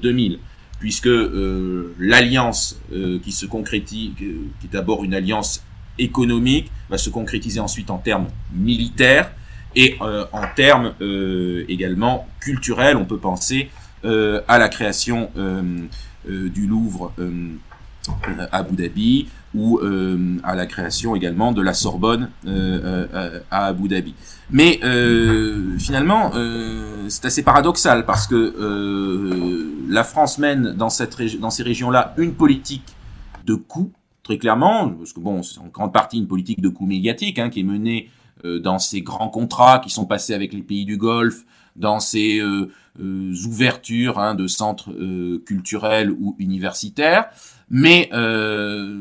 2000 0.00 0.38
puisque 0.78 1.08
euh, 1.08 1.94
l'alliance 1.98 2.80
euh, 2.92 3.18
qui 3.22 3.32
se 3.32 3.44
concrétise, 3.44 4.12
qui 4.16 4.24
est 4.24 4.72
d'abord 4.72 5.04
une 5.04 5.12
alliance 5.12 5.62
économique, 5.98 6.70
va 6.88 6.96
se 6.96 7.10
concrétiser 7.10 7.60
ensuite 7.60 7.90
en 7.90 7.98
termes 7.98 8.28
militaires 8.54 9.30
et 9.76 9.98
en 10.00 10.42
termes 10.56 10.94
également 11.68 12.26
culturels. 12.40 12.96
On 12.96 13.04
peut 13.04 13.18
penser 13.18 13.70
à 14.02 14.58
la 14.58 14.68
création 14.68 15.30
du 16.26 16.66
Louvre 16.66 17.12
à 18.50 18.56
Abu 18.56 18.74
Dhabi, 18.74 19.28
ou 19.54 19.78
euh, 19.78 20.38
à 20.44 20.54
la 20.54 20.66
création 20.66 21.16
également 21.16 21.52
de 21.52 21.60
la 21.60 21.74
Sorbonne 21.74 22.30
euh, 22.46 23.06
euh, 23.12 23.40
à 23.50 23.66
Abu 23.66 23.88
Dhabi. 23.88 24.14
Mais 24.50 24.80
finalement, 25.78 26.32
c'est 27.08 27.24
assez 27.24 27.42
paradoxal 27.42 28.04
parce 28.04 28.26
que 28.26 29.88
la 29.88 30.04
France 30.04 30.38
mène 30.38 30.72
dans, 30.72 30.90
cette 30.90 31.16
dans 31.38 31.50
ces 31.50 31.62
régions-là 31.62 32.14
une 32.16 32.34
politique 32.34 32.96
de 33.46 33.54
coût, 33.54 33.92
très 34.24 34.38
clairement, 34.38 34.88
parce 34.90 35.12
que 35.12 35.20
bon, 35.20 35.42
c'est 35.42 35.60
en 35.60 35.68
grande 35.72 35.92
partie 35.92 36.18
une 36.18 36.26
politique 36.26 36.60
de 36.60 36.68
coût 36.68 36.86
médiatique 36.86 37.38
hein, 37.38 37.48
qui 37.48 37.60
est 37.60 37.64
menée 37.64 38.10
dans 38.44 38.80
ces 38.80 39.02
grands 39.02 39.28
contrats 39.28 39.78
qui 39.78 39.90
sont 39.90 40.06
passés 40.06 40.34
avec 40.34 40.52
les 40.52 40.62
pays 40.62 40.84
du 40.84 40.96
Golfe, 40.96 41.44
dans 41.76 42.00
ces 42.00 42.42
ouvertures 42.98 44.18
hein, 44.18 44.34
de 44.34 44.48
centres 44.48 44.92
culturels 45.44 46.10
ou 46.10 46.34
universitaires. 46.40 47.26
Mais 47.70 48.10
euh, 48.12 48.96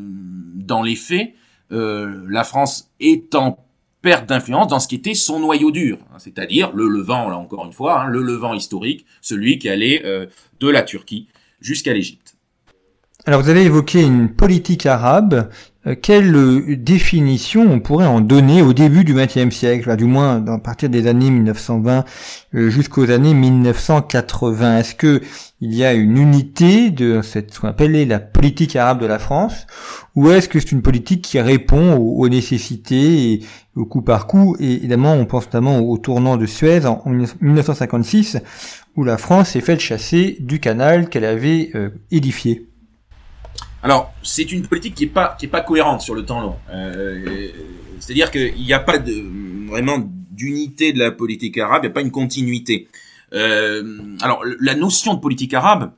dans 0.55 0.83
les 0.83 0.95
faits, 0.95 1.33
euh, 1.71 2.25
la 2.29 2.43
France 2.43 2.91
étant 2.99 3.65
perte 4.01 4.27
d'influence 4.27 4.67
dans 4.67 4.79
ce 4.79 4.88
qui 4.88 4.95
était 4.95 5.13
son 5.13 5.39
noyau 5.39 5.71
dur, 5.71 5.97
hein, 6.13 6.19
c'est-à-dire 6.19 6.71
le 6.73 6.88
Levant, 6.88 7.29
là 7.29 7.38
encore 7.38 7.65
une 7.65 7.73
fois, 7.73 8.01
hein, 8.01 8.07
le 8.07 8.21
Levant 8.21 8.53
historique, 8.53 9.05
celui 9.21 9.59
qui 9.59 9.67
allait 9.67 10.03
euh, 10.05 10.27
de 10.59 10.69
la 10.69 10.83
Turquie 10.83 11.27
jusqu'à 11.59 11.93
l'Égypte. 11.93 12.38
Alors 13.25 13.41
vous 13.41 13.49
avez 13.49 13.63
évoqué 13.63 14.01
une 14.01 14.33
politique 14.33 14.85
arabe. 14.85 15.49
Euh, 15.88 15.95
quelle 16.00 16.36
euh, 16.36 16.75
définition 16.75 17.62
on 17.62 17.79
pourrait 17.79 18.05
en 18.05 18.19
donner 18.19 18.62
au 18.62 18.74
début 18.74 19.05
du 19.05 19.13
XXe 19.13 19.50
siècle, 19.55 19.95
du 19.95 20.03
moins 20.03 20.45
à 20.45 20.57
partir 20.57 20.89
des 20.89 21.07
années 21.07 21.31
1920 21.31 22.03
jusqu'aux 22.51 23.09
années 23.09 23.33
1980 23.33 24.79
Est-ce 24.79 24.95
que 24.95 25.21
il 25.62 25.74
y 25.74 25.86
a 25.86 25.93
une 25.93 26.17
unité 26.17 26.89
de 26.89 27.21
cette 27.21 27.53
ce 27.53 27.62
qu'on 27.62 27.69
appelle 27.69 28.07
la 28.09 28.19
politique 28.19 28.75
arabe 28.75 29.00
de 29.00 29.05
la 29.05 29.19
France, 29.19 29.67
ou 30.15 30.29
est-ce 30.31 30.50
que 30.50 30.59
c'est 30.59 30.74
une 30.74 30.81
politique 30.81 31.21
qui 31.21 31.39
répond 31.39 31.95
aux, 31.95 32.27
nécessités 32.27 33.31
et 33.31 33.45
au 33.75 33.86
coup 33.86 34.01
par 34.01 34.27
coup? 34.27 34.57
Et 34.59 34.74
évidemment, 34.74 35.13
on 35.13 35.25
pense 35.25 35.45
notamment 35.45 35.79
au 35.79 35.98
tournant 35.98 36.36
de 36.36 36.45
Suez 36.45 36.86
en, 36.86 37.01
1956, 37.41 38.39
où 38.98 39.05
la 39.05 39.17
France 39.17 39.51
s'est 39.51 39.62
faite 39.62 39.79
chasser 39.79 40.38
du 40.41 40.59
canal 40.59 41.09
qu'elle 41.09 41.25
avait 41.25 41.71
édifié. 42.12 42.68
Alors, 43.81 44.13
c'est 44.24 44.51
une 44.51 44.67
politique 44.67 44.95
qui 44.95 45.05
est 45.05 45.07
pas 45.07 45.36
qui 45.39 45.45
est 45.45 45.50
pas 45.50 45.62
cohérente 45.62 46.01
sur 46.01 46.15
le 46.15 46.25
temps 46.25 46.41
long. 46.41 46.55
Euh, 46.71 47.50
C'est-à-dire 48.00 48.31
qu'il 48.31 48.62
n'y 48.62 48.74
a 48.74 48.79
pas 48.79 48.98
de, 48.98 49.24
vraiment 49.67 50.00
d'unité 50.31 50.93
de 50.93 51.00
la 51.00 51.12
politique 51.12 51.57
arabe, 51.57 51.83
il 51.83 51.88
n'y 51.88 51.91
a 51.91 51.93
pas 51.93 52.01
une 52.01 52.12
continuité. 52.12 52.88
Euh, 53.33 54.15
alors, 54.21 54.43
la 54.59 54.75
notion 54.75 55.13
de 55.13 55.19
politique 55.19 55.53
arabe, 55.53 55.91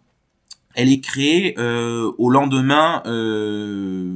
elle 0.76 0.92
est 0.92 1.02
créée 1.02 1.56
euh, 1.58 2.12
au 2.18 2.30
lendemain, 2.30 3.02
euh, 3.06 4.14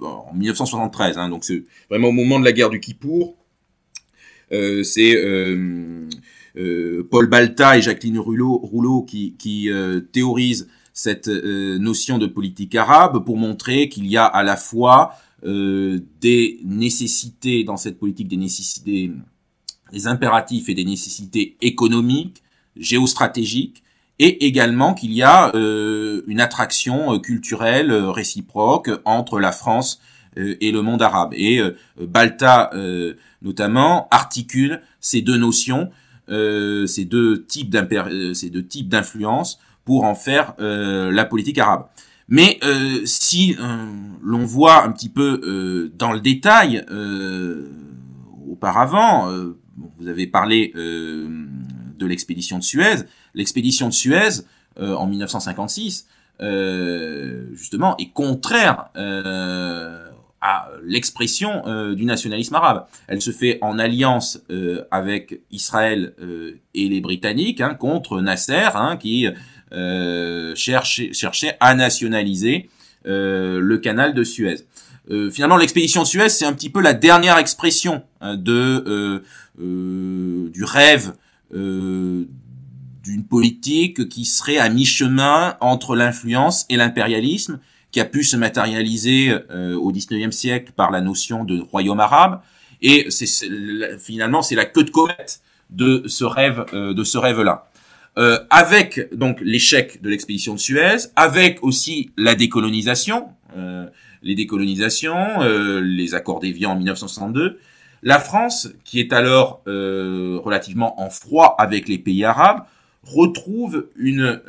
en 0.00 0.34
1973, 0.34 1.18
hein, 1.18 1.28
donc 1.28 1.44
c'est 1.44 1.64
vraiment 1.90 2.08
au 2.08 2.12
moment 2.12 2.38
de 2.40 2.44
la 2.44 2.52
guerre 2.52 2.70
du 2.70 2.80
Kippour. 2.80 3.36
Euh, 4.52 4.82
c'est 4.82 5.16
euh, 5.16 6.08
Paul 7.10 7.26
Balta 7.26 7.76
et 7.76 7.82
Jacqueline 7.82 8.18
Rouleau, 8.18 8.58
Rouleau 8.58 9.02
qui, 9.02 9.34
qui 9.38 9.68
théorisent 10.12 10.68
cette 10.96 11.28
euh, 11.28 11.78
notion 11.78 12.16
de 12.16 12.26
politique 12.26 12.74
arabe 12.74 13.22
pour 13.22 13.36
montrer 13.36 13.90
qu'il 13.90 14.06
y 14.06 14.16
a 14.16 14.24
à 14.24 14.42
la 14.42 14.56
fois 14.56 15.12
euh, 15.44 16.00
des 16.22 16.58
nécessités 16.64 17.64
dans 17.64 17.76
cette 17.76 17.98
politique, 17.98 18.28
des 18.28 18.38
nécessités, 18.38 19.12
des 19.92 20.06
impératifs 20.06 20.70
et 20.70 20.74
des 20.74 20.86
nécessités 20.86 21.58
économiques, 21.60 22.42
géostratégiques, 22.76 23.82
et 24.18 24.46
également 24.46 24.94
qu'il 24.94 25.12
y 25.12 25.22
a 25.22 25.54
euh, 25.54 26.22
une 26.28 26.40
attraction 26.40 27.20
culturelle 27.20 27.92
réciproque 27.92 28.90
entre 29.04 29.38
la 29.38 29.52
France 29.52 30.00
et 30.34 30.72
le 30.72 30.80
monde 30.80 31.02
arabe. 31.02 31.32
Et 31.34 31.60
Balta, 31.98 32.70
notamment, 33.40 34.06
articule 34.10 34.82
ces 35.00 35.22
deux 35.22 35.38
notions, 35.38 35.90
ces 36.28 37.06
deux 37.06 37.46
types 37.46 37.74
ces 38.34 38.50
deux 38.50 38.66
types 38.66 38.88
d'influence 38.90 39.58
pour 39.86 40.04
en 40.04 40.14
faire 40.14 40.52
euh, 40.60 41.10
la 41.10 41.24
politique 41.24 41.56
arabe. 41.56 41.86
Mais 42.28 42.58
euh, 42.64 43.00
si 43.06 43.56
euh, 43.58 43.86
l'on 44.20 44.44
voit 44.44 44.84
un 44.84 44.90
petit 44.90 45.08
peu 45.08 45.90
dans 45.94 46.12
le 46.12 46.20
détail, 46.20 46.84
auparavant, 48.50 49.30
vous 49.98 50.08
avez 50.08 50.26
parlé 50.26 50.72
de 50.74 52.06
l'expédition 52.06 52.58
de 52.58 52.64
Suez. 52.64 53.04
L'expédition 53.34 53.88
de 53.88 53.94
Suez 53.94 54.42
en 54.78 55.06
1956, 55.06 56.08
justement, 57.52 57.96
est 57.98 58.10
contraire 58.10 58.88
à 60.40 60.68
l'expression 60.84 61.94
du 61.94 62.04
nationalisme 62.04 62.56
arabe. 62.56 62.86
Elle 63.06 63.22
se 63.22 63.30
fait 63.30 63.58
en 63.62 63.78
alliance 63.78 64.42
avec 64.90 65.42
Israël 65.52 66.14
et 66.74 66.88
les 66.88 67.00
Britanniques 67.00 67.60
hein, 67.60 67.74
contre 67.74 68.20
Nasser, 68.20 68.70
hein, 68.74 68.96
qui 68.96 69.28
euh, 69.72 70.54
cherchait, 70.54 71.56
à 71.58 71.74
nationaliser 71.74 72.70
euh, 73.06 73.58
le 73.60 73.78
canal 73.78 74.14
de 74.14 74.22
Suez. 74.22 74.58
Euh, 75.10 75.28
finalement, 75.28 75.56
l'expédition 75.56 76.04
Suez, 76.04 76.28
c'est 76.28 76.44
un 76.44 76.52
petit 76.52 76.70
peu 76.70 76.80
la 76.80 76.94
dernière 76.94 77.36
expression 77.38 78.04
hein, 78.20 78.36
de 78.36 79.22
du 79.58 80.64
rêve 80.64 81.14
d'une 81.50 83.24
politique 83.28 84.08
qui 84.08 84.24
serait 84.24 84.58
à 84.58 84.68
mi-chemin 84.68 85.56
entre 85.60 85.96
l'influence 85.96 86.66
et 86.68 86.76
l'impérialisme, 86.76 87.58
qui 87.90 88.00
a 88.00 88.04
pu 88.04 88.22
se 88.22 88.36
matérialiser 88.36 89.34
au 89.50 89.90
XIXe 89.90 90.36
siècle 90.36 90.72
par 90.76 90.90
la 90.90 91.00
notion 91.00 91.44
de 91.44 91.60
royaume 91.60 92.00
arabe. 92.00 92.42
Et 92.82 93.08
finalement 93.98 94.42
c'est 94.42 94.56
la 94.56 94.66
queue 94.66 94.84
de 94.84 94.90
comète 94.90 95.40
de 95.70 96.02
ce 96.06 96.24
rêve 96.24 96.66
de 96.72 97.04
ce 97.04 97.16
rêve-là. 97.16 97.70
Euh, 98.18 98.38
avec 98.48 99.14
donc 99.14 99.40
l'échec 99.42 100.00
de 100.00 100.08
l'expédition 100.08 100.54
de 100.54 100.58
Suez, 100.58 101.08
avec 101.16 101.62
aussi 101.62 102.12
la 102.16 102.34
décolonisation, 102.34 103.28
euh, 103.58 103.86
les 104.22 104.34
décolonisations, 104.34 105.42
euh, 105.42 105.82
les 105.82 106.14
accords 106.14 106.40
d'Évian 106.40 106.70
en 106.72 106.76
1962, 106.76 107.58
la 108.02 108.18
France, 108.18 108.68
qui 108.84 109.00
est 109.00 109.12
alors 109.12 109.62
relativement 109.66 111.00
en 111.00 111.10
froid 111.10 111.56
avec 111.58 111.88
les 111.88 111.98
pays 111.98 112.24
arabes, 112.24 112.62
retrouve 113.02 113.88
une, 113.96 114.40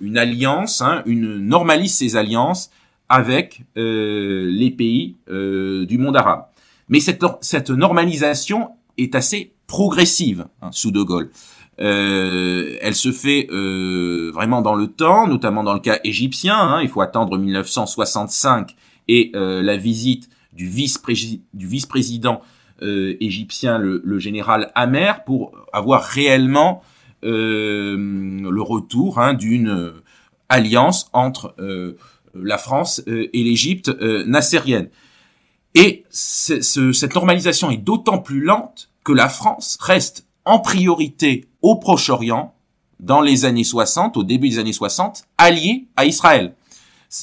une 0.00 0.18
alliance, 0.18 0.82
hein, 0.82 1.02
une 1.06 1.38
normalise 1.38 1.94
ses 1.94 2.16
alliances 2.16 2.70
avec 3.08 3.62
les 3.76 4.74
pays 4.76 5.16
du 5.28 5.98
monde 5.98 6.16
arabe. 6.16 6.46
Mais 6.88 6.98
cette, 6.98 7.22
cette 7.40 7.70
normalisation 7.70 8.70
est 8.98 9.14
assez 9.14 9.52
progressive 9.68 10.46
hein, 10.62 10.70
sous 10.72 10.90
De 10.90 11.02
Gaulle. 11.02 11.30
Euh, 11.80 12.76
elle 12.80 12.94
se 12.94 13.10
fait 13.10 13.48
euh, 13.50 14.30
vraiment 14.32 14.62
dans 14.62 14.74
le 14.74 14.86
temps, 14.86 15.26
notamment 15.26 15.64
dans 15.64 15.74
le 15.74 15.80
cas 15.80 15.98
égyptien. 16.04 16.56
Hein, 16.56 16.82
il 16.82 16.88
faut 16.88 17.00
attendre 17.00 17.36
1965 17.36 18.74
et 19.08 19.32
euh, 19.34 19.62
la 19.62 19.76
visite 19.76 20.28
du 20.52 20.68
vice-président 20.68 22.42
égyptien, 22.80 23.78
le, 23.78 24.18
général 24.18 24.70
Amer, 24.74 25.24
pour 25.24 25.52
avoir 25.72 26.02
réellement 26.02 26.82
le 27.22 28.60
retour 28.60 29.18
hein, 29.18 29.32
d'une 29.32 29.94
alliance 30.48 31.08
entre 31.12 31.56
la 32.34 32.58
France 32.58 33.02
et 33.06 33.42
l'Égypte 33.42 33.88
nassérienne. 34.26 34.90
Et 35.74 36.04
cette 36.10 37.14
normalisation 37.14 37.70
est 37.70 37.78
d'autant 37.78 38.18
plus 38.18 38.42
lente 38.42 38.90
que 39.02 39.12
la 39.12 39.28
France 39.28 39.78
reste 39.80 40.26
en 40.44 40.58
priorité 40.58 41.46
au 41.62 41.76
Proche-Orient 41.76 42.54
dans 43.00 43.20
les 43.20 43.44
années 43.44 43.64
60, 43.64 44.16
au 44.16 44.24
début 44.24 44.48
des 44.48 44.58
années 44.58 44.72
60, 44.72 45.24
allié 45.38 45.86
à 45.96 46.04
Israël. 46.04 46.54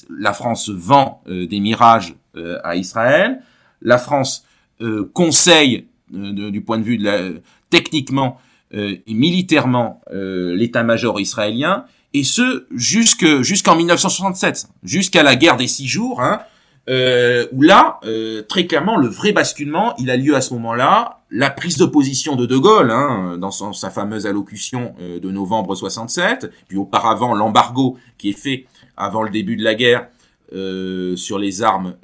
La 0.09 0.33
France 0.33 0.69
vend 0.69 1.21
euh, 1.27 1.47
des 1.47 1.59
mirages 1.59 2.15
euh, 2.35 2.59
à 2.63 2.75
Israël. 2.75 3.41
La 3.81 3.97
France 3.97 4.45
euh, 4.81 5.09
conseille 5.13 5.87
du 6.09 6.61
point 6.61 6.77
de 6.77 6.83
vue 6.83 6.97
de 6.97 7.41
techniquement 7.69 8.37
et 8.73 9.01
militairement 9.07 10.01
l'état-major 10.11 11.21
israélien, 11.21 11.85
et 12.13 12.25
ce 12.25 12.67
jusque 12.75 13.41
jusqu'en 13.41 13.77
1967, 13.77 14.67
jusqu'à 14.83 15.23
la 15.23 15.37
guerre 15.37 15.55
des 15.55 15.67
six 15.67 15.87
jours, 15.87 16.21
hein, 16.21 16.41
euh, 16.89 17.45
où 17.51 17.61
là, 17.61 17.99
euh, 18.05 18.41
très 18.41 18.65
clairement, 18.65 18.97
le 18.97 19.07
vrai 19.07 19.31
basculement, 19.31 19.93
il 19.97 20.09
a 20.09 20.17
lieu 20.17 20.35
à 20.35 20.41
ce 20.41 20.53
moment-là. 20.55 21.19
La 21.29 21.49
prise 21.49 21.77
de 21.77 21.85
position 21.85 22.35
de 22.35 22.45
De 22.45 22.57
Gaulle, 22.57 22.91
hein, 22.91 23.37
dans 23.37 23.51
sa 23.51 23.89
fameuse 23.89 24.25
allocution 24.25 24.95
euh, 24.99 25.19
de 25.19 25.31
novembre 25.31 25.75
67, 25.75 26.51
puis 26.67 26.77
auparavant 26.77 27.35
l'embargo 27.35 27.97
qui 28.17 28.29
est 28.29 28.37
fait 28.37 28.65
avant 28.97 29.21
le 29.21 29.29
début 29.29 29.55
de 29.55 29.63
la 29.63 29.75
guerre 29.75 30.07
euh, 30.53 31.15
sur 31.15 31.39
les 31.39 31.61
armes 31.63 31.95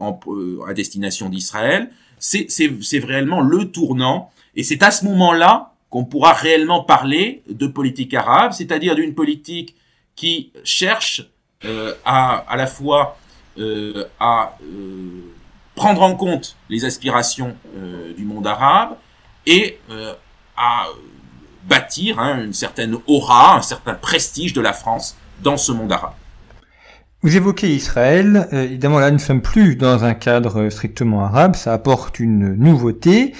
en, 0.00 0.20
à 0.68 0.74
destination 0.74 1.30
d'Israël, 1.30 1.90
c'est 2.18 2.48
réellement 2.98 3.40
le 3.40 3.70
tournant. 3.70 4.30
Et 4.54 4.64
c'est 4.64 4.82
à 4.82 4.90
ce 4.90 5.04
moment-là 5.06 5.72
qu'on 5.88 6.04
pourra 6.04 6.32
réellement 6.32 6.84
parler 6.84 7.42
de 7.48 7.66
politique 7.66 8.12
arabe, 8.12 8.52
c'est-à-dire 8.52 8.94
d'une 8.94 9.14
politique 9.14 9.76
qui 10.14 10.52
cherche 10.62 11.30
à, 12.04 12.36
à 12.36 12.56
la 12.56 12.66
fois 12.66 13.16
euh, 13.58 14.04
à 14.18 14.56
euh, 14.62 15.24
prendre 15.74 16.02
en 16.02 16.14
compte 16.14 16.56
les 16.70 16.86
aspirations 16.86 17.54
euh, 17.76 18.14
du 18.14 18.24
monde 18.24 18.46
arabe 18.46 18.96
et 19.46 19.78
à 20.56 20.86
bâtir 21.64 22.18
hein, 22.18 22.44
une 22.44 22.52
certaine 22.52 22.96
aura, 23.06 23.56
un 23.56 23.62
certain 23.62 23.94
prestige 23.94 24.52
de 24.52 24.60
la 24.60 24.72
France 24.72 25.16
dans 25.42 25.56
ce 25.56 25.72
monde 25.72 25.92
arabe. 25.92 26.12
Vous 27.22 27.36
évoquez 27.36 27.74
Israël, 27.74 28.48
évidemment 28.52 28.98
là 28.98 29.10
nous 29.10 29.18
ne 29.18 29.20
sommes 29.20 29.42
plus 29.42 29.76
dans 29.76 30.04
un 30.04 30.14
cadre 30.14 30.68
strictement 30.70 31.24
arabe, 31.24 31.54
ça 31.54 31.72
apporte 31.72 32.18
une 32.18 32.54
nouveauté, 32.54 33.32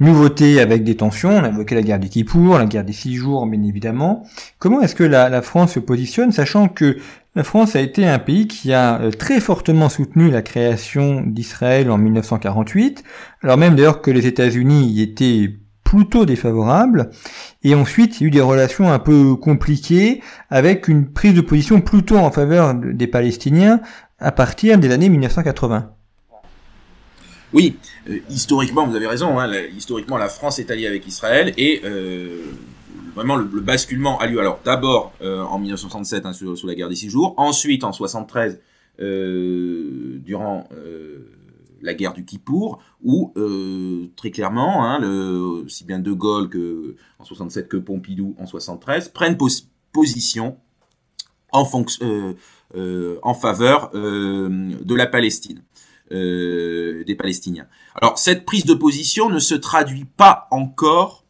nouveauté 0.00 0.60
avec 0.60 0.82
des 0.82 0.96
tensions, 0.96 1.30
on 1.30 1.44
a 1.44 1.48
évoqué 1.48 1.76
la 1.76 1.82
guerre 1.82 2.00
du 2.00 2.08
Kippour, 2.08 2.58
la 2.58 2.66
guerre 2.66 2.84
des 2.84 2.92
six 2.92 3.14
jours 3.14 3.46
bien 3.46 3.62
évidemment. 3.62 4.26
Comment 4.58 4.80
est-ce 4.80 4.96
que 4.96 5.04
la, 5.04 5.40
France 5.42 5.74
se 5.74 5.78
positionne, 5.78 6.32
sachant 6.32 6.68
que 6.68 6.98
la 7.34 7.44
France 7.44 7.76
a 7.76 7.80
été 7.80 8.06
un 8.06 8.18
pays 8.18 8.48
qui 8.48 8.72
a 8.72 9.00
euh, 9.00 9.10
très 9.10 9.40
fortement 9.40 9.88
soutenu 9.88 10.30
la 10.30 10.42
création 10.42 11.22
d'Israël 11.24 11.90
en 11.90 11.98
1948, 11.98 13.04
alors 13.42 13.56
même 13.56 13.76
d'ailleurs 13.76 14.02
que 14.02 14.10
les 14.10 14.26
États-Unis 14.26 14.88
y 14.88 15.02
étaient 15.02 15.56
plutôt 15.84 16.26
défavorables, 16.26 17.10
et 17.62 17.74
ensuite 17.74 18.20
il 18.20 18.22
y 18.22 18.24
a 18.24 18.28
eu 18.28 18.30
des 18.30 18.40
relations 18.40 18.92
un 18.92 18.98
peu 18.98 19.36
compliquées 19.36 20.22
avec 20.50 20.88
une 20.88 21.12
prise 21.12 21.34
de 21.34 21.40
position 21.40 21.80
plutôt 21.80 22.18
en 22.18 22.30
faveur 22.30 22.74
des 22.74 23.06
Palestiniens 23.06 23.80
à 24.18 24.32
partir 24.32 24.78
des 24.78 24.90
années 24.90 25.08
1980. 25.08 25.92
Oui, 27.52 27.76
euh, 28.10 28.18
historiquement, 28.28 28.86
vous 28.86 28.96
avez 28.96 29.06
raison. 29.06 29.38
Hein, 29.38 29.50
historiquement, 29.76 30.18
la 30.18 30.28
France 30.28 30.58
est 30.58 30.70
alliée 30.70 30.86
avec 30.86 31.06
Israël 31.06 31.54
et 31.56 31.80
euh, 31.84 32.42
vraiment 33.18 33.36
le, 33.36 33.44
basculement 33.60 34.18
a 34.18 34.26
lieu 34.26 34.40
alors 34.40 34.60
d'abord 34.64 35.12
euh, 35.22 35.42
en 35.42 35.58
1967 35.58 36.24
hein, 36.24 36.32
sous, 36.32 36.66
la 36.66 36.74
guerre 36.74 36.88
des 36.88 36.96
six 36.96 37.10
jours, 37.10 37.34
ensuite 37.36 37.84
en 37.84 37.92
73 37.92 38.60
durant 38.98 40.68
la 41.80 41.94
guerre 41.94 42.12
du 42.14 42.24
Kippour, 42.24 42.80
où 43.04 43.32
très 44.16 44.32
clairement, 44.32 44.84
hein, 44.84 44.98
le, 44.98 45.38
aussi 45.64 45.84
bien 45.84 46.00
De 46.00 46.10
Gaulle 46.10 46.48
que 46.48 46.96
en 47.20 47.24
67 47.24 47.68
que 47.68 47.76
Pompidou 47.76 48.34
en 48.40 48.46
73 48.46 49.10
prennent 49.10 49.38
position 49.92 50.56
en, 51.52 51.62
en 53.22 53.34
faveur 53.34 53.90
de 53.92 54.94
la 54.94 55.06
Palestine. 55.06 55.62
Euh, 56.10 57.04
des 57.04 57.14
Palestiniens. 57.14 57.66
Alors 57.94 58.16
cette 58.16 58.46
prise 58.46 58.64
de 58.64 58.72
position 58.72 59.28
ne 59.28 59.38
se 59.38 59.54
traduit 59.54 60.06
pas 60.06 60.48
encore 60.50 61.26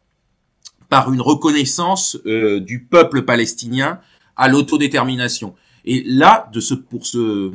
par 0.88 1.12
une 1.12 1.20
reconnaissance 1.20 2.18
euh, 2.27 2.61
du 2.61 2.85
peuple 2.85 3.22
palestinien 3.22 4.01
à 4.37 4.48
l'autodétermination. 4.48 5.55
Et 5.85 6.03
là, 6.07 6.48
de 6.53 6.61
ce, 6.61 6.74
pour 6.74 7.07
ce, 7.07 7.53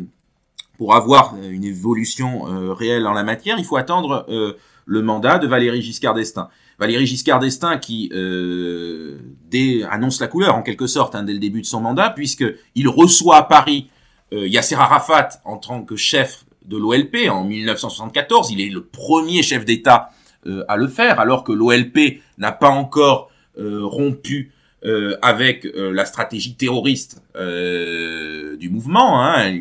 pour 0.77 0.95
avoir 0.95 1.35
une 1.35 1.63
évolution 1.63 2.47
euh, 2.47 2.73
réelle 2.73 3.07
en 3.07 3.13
la 3.13 3.23
matière, 3.23 3.57
il 3.57 3.65
faut 3.65 3.77
attendre 3.77 4.25
le 4.85 5.01
mandat 5.01 5.39
de 5.39 5.47
Valéry 5.47 5.81
Giscard 5.81 6.13
d'Estaing. 6.13 6.49
Valéry 6.79 7.05
Giscard 7.05 7.39
d'Estaing 7.39 7.77
qui 7.77 8.09
dès, 9.49 9.83
annonce 9.83 10.19
la 10.19 10.27
couleur 10.27 10.55
en 10.55 10.61
quelque 10.61 10.87
sorte 10.87 11.15
hein, 11.15 11.23
dès 11.23 11.33
le 11.33 11.39
début 11.39 11.61
de 11.61 11.65
son 11.65 11.79
mandat, 11.79 12.09
puisque 12.09 12.45
il 12.75 12.87
reçoit 12.87 13.37
à 13.37 13.43
Paris 13.43 13.89
Yasser 14.31 14.75
Arafat 14.75 15.29
en 15.45 15.57
tant 15.57 15.83
que 15.83 15.95
chef 15.95 16.45
de 16.65 16.77
l'OLP 16.77 17.29
en 17.29 17.43
1974. 17.43 18.51
Il 18.51 18.61
est 18.61 18.69
le 18.69 18.83
premier 18.83 19.43
chef 19.43 19.65
d'État 19.65 20.09
euh, 20.45 20.65
à 20.67 20.77
le 20.77 20.87
faire, 20.87 21.19
alors 21.19 21.43
que 21.43 21.51
l'OLP 21.51 22.21
n'a 22.37 22.51
pas 22.51 22.69
encore 22.69 23.29
euh, 23.57 23.79
rompu 23.83 24.51
euh, 24.85 25.15
avec 25.21 25.65
la 25.75 26.05
stratégie 26.05 26.55
terroriste 26.55 27.21
du 27.35 28.69
mouvement. 28.69 29.23
Hein. 29.23 29.53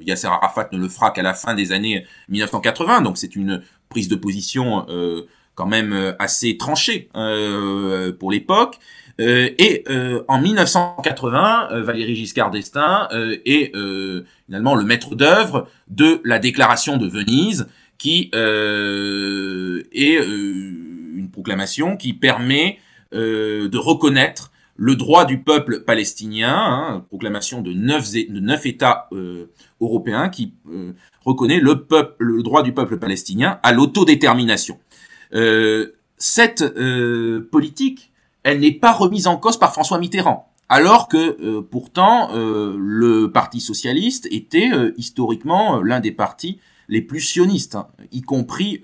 Yasser 0.00 0.28
Arafat 0.28 0.68
ne 0.72 0.78
le 0.78 0.88
fera 0.88 1.10
qu'à 1.10 1.22
la 1.22 1.34
fin 1.34 1.54
des 1.54 1.72
années 1.72 2.06
1980, 2.28 3.00
donc 3.00 3.18
c'est 3.18 3.34
une 3.34 3.62
prise 3.88 4.08
de 4.08 4.16
position 4.16 4.86
quand 5.54 5.66
même 5.66 6.14
assez 6.18 6.58
tranchée 6.58 7.08
pour 8.18 8.30
l'époque. 8.30 8.78
Euh, 9.20 9.50
et 9.58 9.84
euh, 9.88 10.22
en 10.28 10.40
1980, 10.40 11.68
euh, 11.70 11.82
Valéry 11.82 12.14
Giscard 12.14 12.50
d'Estaing 12.50 13.08
est 13.44 13.72
finalement 14.46 14.74
le 14.74 14.84
maître 14.84 15.14
d'œuvre 15.14 15.68
de 15.88 16.20
la 16.24 16.38
déclaration 16.38 16.96
de 16.96 17.06
Venise, 17.06 17.66
qui 17.98 18.30
est 18.32 20.16
une 20.18 21.28
proclamation 21.32 21.96
qui 21.96 22.12
permet 22.12 22.78
de 23.12 23.78
reconnaître 23.78 24.52
le 24.78 24.94
droit 24.94 25.24
du 25.24 25.38
peuple 25.38 25.80
palestinien, 25.80 26.54
hein, 26.54 27.04
proclamation 27.08 27.62
de 27.62 27.72
neuf, 27.72 28.66
États 28.66 29.08
européens 29.80 30.28
qui 30.28 30.52
reconnaît 31.24 31.60
le, 31.60 32.42
droit 32.42 32.62
du 32.62 32.72
peuple 32.72 32.98
palestinien 32.98 33.58
à 33.62 33.72
l'autodétermination. 33.72 34.78
cette 36.18 36.64
politique 37.50 38.12
elle 38.46 38.60
n'est 38.60 38.72
pas 38.72 38.92
remise 38.92 39.26
en 39.26 39.36
cause 39.38 39.58
par 39.58 39.72
François 39.72 39.98
Mitterrand. 39.98 40.48
Alors 40.68 41.08
que 41.08 41.36
euh, 41.42 41.62
pourtant 41.68 42.30
euh, 42.32 42.76
le 42.78 43.32
Parti 43.32 43.60
socialiste 43.60 44.28
était 44.30 44.70
euh, 44.72 44.94
historiquement 44.96 45.82
l'un 45.82 45.98
des 45.98 46.12
partis 46.12 46.60
les 46.88 47.02
plus 47.02 47.20
sionistes, 47.20 47.74
hein, 47.74 47.88
y 48.12 48.22
compris 48.22 48.80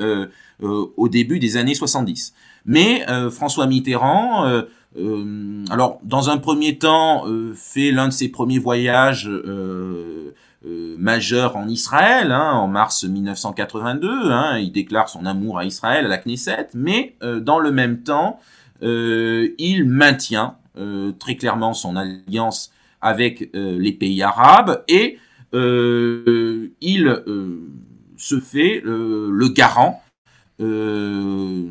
au 0.61 1.09
début 1.09 1.39
des 1.39 1.57
années 1.57 1.75
70. 1.75 2.35
Mais 2.67 3.05
François 3.31 3.67
Mitterrand, 3.67 4.63
alors 5.71 6.01
dans 6.03 6.31
un 6.31 6.39
premier 6.39 6.79
temps, 6.79 7.25
fait 7.55 7.91
l'un 7.91 8.09
de 8.09 8.13
ses 8.13 8.29
premiers 8.29 8.59
voyages 8.59 9.31
majeurs 10.65 11.57
en 11.57 11.69
Israël, 11.69 12.33
hein, 12.33 12.53
en 12.53 12.69
mars 12.69 13.05
1982. 13.05 14.09
Hein, 14.09 14.59
il 14.59 14.73
déclare 14.73 15.09
son 15.09 15.27
amour 15.27 15.59
à 15.59 15.65
Israël 15.65 16.07
à 16.07 16.09
la 16.09 16.19
Knesset, 16.19 16.69
mais 16.75 17.17
dans 17.41 17.59
le 17.59 17.73
même 17.73 18.03
temps, 18.03 18.39
euh, 18.83 19.55
il 19.59 19.85
maintient 19.85 20.57
euh, 20.77 21.13
très 21.13 21.37
clairement 21.37 21.73
son 21.73 21.97
alliance 21.97 22.73
avec 23.01 23.51
euh, 23.55 23.79
les 23.79 23.93
pays 23.93 24.23
arabes 24.23 24.83
et 24.89 25.19
il 25.55 27.23
se 28.23 28.39
fait 28.41 28.81
le 28.85 29.49
garant 29.49 30.03
de, 30.59 31.69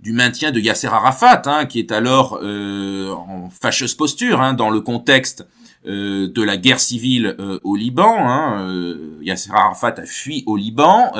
du 0.00 0.12
maintien 0.12 0.50
de 0.52 0.60
Yasser 0.60 0.88
Arafat, 0.88 1.42
hein, 1.46 1.66
qui 1.66 1.78
est 1.78 1.90
alors 1.92 2.40
en 2.42 3.48
fâcheuse 3.50 3.94
posture 3.94 4.42
hein, 4.42 4.52
dans 4.52 4.70
le 4.70 4.80
contexte 4.80 5.46
de 5.84 6.42
la 6.42 6.56
guerre 6.56 6.80
civile 6.80 7.36
au 7.64 7.76
Liban. 7.76 8.16
Hein, 8.18 8.94
Yasser 9.22 9.52
Arafat 9.52 9.94
a 9.98 10.06
fui 10.06 10.42
au 10.46 10.56
Liban 10.56 11.12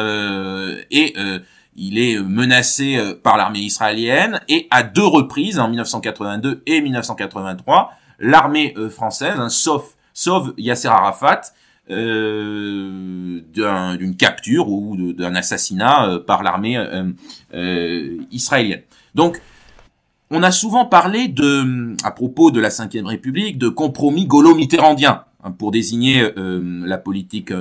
et 0.90 1.14
il 1.76 1.98
est 1.98 2.18
menacé 2.18 2.96
euh, 2.96 3.14
par 3.14 3.36
l'armée 3.36 3.60
israélienne 3.60 4.40
et 4.48 4.66
à 4.70 4.82
deux 4.82 5.06
reprises, 5.06 5.58
en 5.58 5.68
1982 5.68 6.62
et 6.66 6.80
1983, 6.80 7.92
l'armée 8.18 8.74
euh, 8.76 8.88
française, 8.88 9.38
hein, 9.38 9.48
sauf, 9.48 9.94
sauve 10.14 10.54
Yasser 10.56 10.88
Arafat 10.88 11.42
euh, 11.90 13.40
d'une 13.52 14.16
capture 14.16 14.68
ou 14.68 14.96
d'un 15.12 15.34
assassinat 15.34 16.08
euh, 16.08 16.18
par 16.18 16.42
l'armée 16.42 16.78
israélienne. 18.30 18.82
Donc, 19.14 19.40
on 20.30 20.42
a 20.42 20.50
souvent 20.50 20.84
parlé 20.84 21.28
de, 21.28 21.94
à 22.02 22.10
propos 22.10 22.50
de 22.50 22.60
la 22.60 22.68
Ve 22.68 23.06
République, 23.06 23.58
de 23.58 23.68
compromis 23.68 24.26
gaulo-mitterrandien 24.26 25.24
hein, 25.44 25.50
pour 25.52 25.70
désigner 25.70 26.28
la 26.36 26.98
politique 26.98 27.52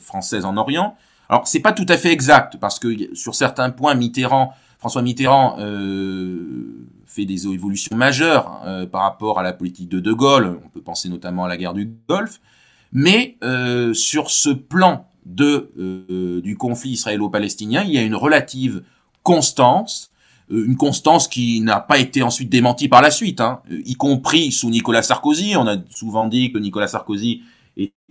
française 0.00 0.44
en 0.44 0.56
Orient. 0.56 0.96
Alors 1.28 1.46
c'est 1.46 1.60
pas 1.60 1.72
tout 1.72 1.86
à 1.88 1.96
fait 1.96 2.12
exact 2.12 2.58
parce 2.60 2.78
que 2.78 3.14
sur 3.14 3.34
certains 3.34 3.70
points, 3.70 3.94
Mitterrand, 3.94 4.52
François 4.78 5.02
Mitterrand 5.02 5.56
euh, 5.60 6.86
fait 7.06 7.24
des 7.24 7.46
évolutions 7.46 7.96
majeures 7.96 8.60
euh, 8.66 8.86
par 8.86 9.02
rapport 9.02 9.38
à 9.38 9.42
la 9.42 9.54
politique 9.54 9.88
de 9.88 9.98
De 10.00 10.12
Gaulle. 10.12 10.58
On 10.62 10.68
peut 10.68 10.82
penser 10.82 11.08
notamment 11.08 11.44
à 11.44 11.48
la 11.48 11.56
guerre 11.56 11.72
du 11.72 11.90
Golfe, 12.08 12.40
mais 12.94 13.36
euh, 13.44 13.92
sur 13.92 14.30
ce 14.30 14.50
plan 14.50 15.06
de 15.26 15.70
euh, 15.78 16.40
du 16.40 16.56
conflit 16.56 16.92
israélo-palestinien, 16.92 17.84
il 17.84 17.92
y 17.92 17.98
a 17.98 18.02
une 18.02 18.14
relative 18.14 18.82
constance 19.22 20.10
euh, 20.50 20.64
une 20.66 20.76
constance 20.76 21.28
qui 21.28 21.60
n'a 21.60 21.80
pas 21.80 21.98
été 21.98 22.22
ensuite 22.22 22.48
démentie 22.48 22.88
par 22.88 23.02
la 23.02 23.10
suite, 23.10 23.40
hein, 23.40 23.60
y 23.70 23.94
compris 23.94 24.52
sous 24.52 24.70
Nicolas 24.70 25.02
Sarkozy. 25.02 25.56
On 25.56 25.66
a 25.66 25.76
souvent 25.90 26.28
dit 26.28 26.52
que 26.52 26.58
Nicolas 26.58 26.88
Sarkozy 26.88 27.42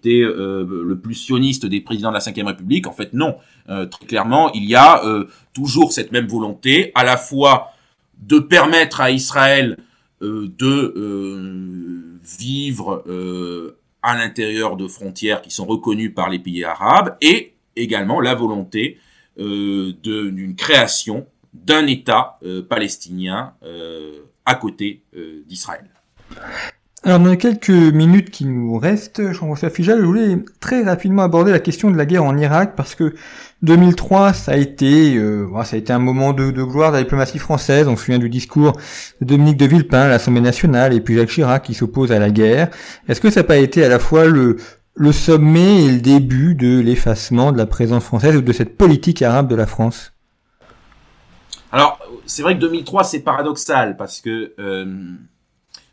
euh, 0.05 0.83
le 0.85 0.99
plus 0.99 1.15
sioniste 1.15 1.65
des 1.65 1.79
présidents 1.79 2.11
de 2.11 2.17
la 2.17 2.19
Ve 2.19 2.45
République. 2.45 2.87
En 2.87 2.91
fait, 2.91 3.13
non. 3.13 3.37
Euh, 3.69 3.85
très 3.85 4.05
clairement, 4.05 4.51
il 4.51 4.65
y 4.65 4.75
a 4.75 5.03
euh, 5.05 5.25
toujours 5.53 5.93
cette 5.93 6.11
même 6.11 6.27
volonté, 6.27 6.91
à 6.95 7.03
la 7.03 7.15
fois 7.15 7.71
de 8.19 8.39
permettre 8.39 9.01
à 9.01 9.11
Israël 9.11 9.77
de 10.21 10.93
vivre 12.23 13.03
à 14.03 14.15
l'intérieur 14.15 14.75
de 14.77 14.87
frontières 14.87 15.41
qui 15.41 15.49
sont 15.49 15.65
reconnues 15.65 16.11
par 16.13 16.29
les 16.29 16.39
pays 16.39 16.63
arabes, 16.63 17.17
et 17.21 17.53
également 17.75 18.19
la 18.21 18.35
volonté 18.35 18.99
d'une 19.37 20.55
création 20.55 21.25
d'un 21.53 21.87
État 21.87 22.37
palestinien 22.69 23.53
à 24.45 24.55
côté 24.55 25.01
d'Israël. 25.47 25.89
Alors 27.05 27.19
dans 27.19 27.31
les 27.31 27.37
quelques 27.37 27.69
minutes 27.69 28.31
qui 28.31 28.45
nous 28.45 28.77
restent, 28.77 29.33
Jean-François 29.33 29.69
Fijal, 29.69 29.99
je 29.99 30.05
voulais 30.05 30.37
très 30.61 30.83
rapidement 30.83 31.23
aborder 31.23 31.51
la 31.51 31.59
question 31.59 31.91
de 31.91 31.97
la 31.97 32.05
guerre 32.05 32.23
en 32.23 32.37
Irak 32.37 32.75
parce 32.77 32.95
que 32.95 33.13
2003, 33.61 34.31
ça 34.31 34.53
a 34.53 34.55
été, 34.55 35.17
euh, 35.17 35.49
ça 35.65 35.75
a 35.75 35.79
été 35.79 35.91
un 35.91 35.99
moment 35.99 36.31
de, 36.31 36.49
gloire 36.49 36.93
de 36.93 36.97
la 36.97 37.03
diplomatie 37.03 37.39
française. 37.39 37.89
On 37.89 37.97
se 37.97 38.05
souvient 38.05 38.19
du 38.19 38.29
discours 38.29 38.71
de 39.19 39.25
Dominique 39.25 39.57
de 39.57 39.65
Villepin 39.65 40.03
à 40.03 40.07
l'Assemblée 40.07 40.39
nationale 40.39 40.93
et 40.93 41.01
puis 41.01 41.15
Jacques 41.15 41.27
Chirac 41.27 41.63
qui 41.63 41.73
s'oppose 41.73 42.13
à 42.13 42.19
la 42.19 42.29
guerre. 42.29 42.69
Est-ce 43.09 43.19
que 43.19 43.29
ça 43.29 43.41
n'a 43.41 43.47
pas 43.47 43.57
été 43.57 43.83
à 43.83 43.89
la 43.89 43.99
fois 43.99 44.25
le, 44.25 44.55
le 44.95 45.11
sommet 45.11 45.83
et 45.83 45.91
le 45.91 45.99
début 45.99 46.55
de 46.55 46.79
l'effacement 46.79 47.51
de 47.51 47.57
la 47.57 47.65
présence 47.65 48.05
française 48.05 48.37
ou 48.37 48.41
de 48.41 48.53
cette 48.53 48.77
politique 48.77 49.21
arabe 49.21 49.49
de 49.49 49.55
la 49.55 49.65
France? 49.65 50.13
Alors, 51.73 51.99
c'est 52.25 52.43
vrai 52.43 52.55
que 52.55 52.61
2003, 52.61 53.03
c'est 53.03 53.19
paradoxal 53.19 53.97
parce 53.97 54.21
que... 54.21 54.53
Euh 54.57 54.85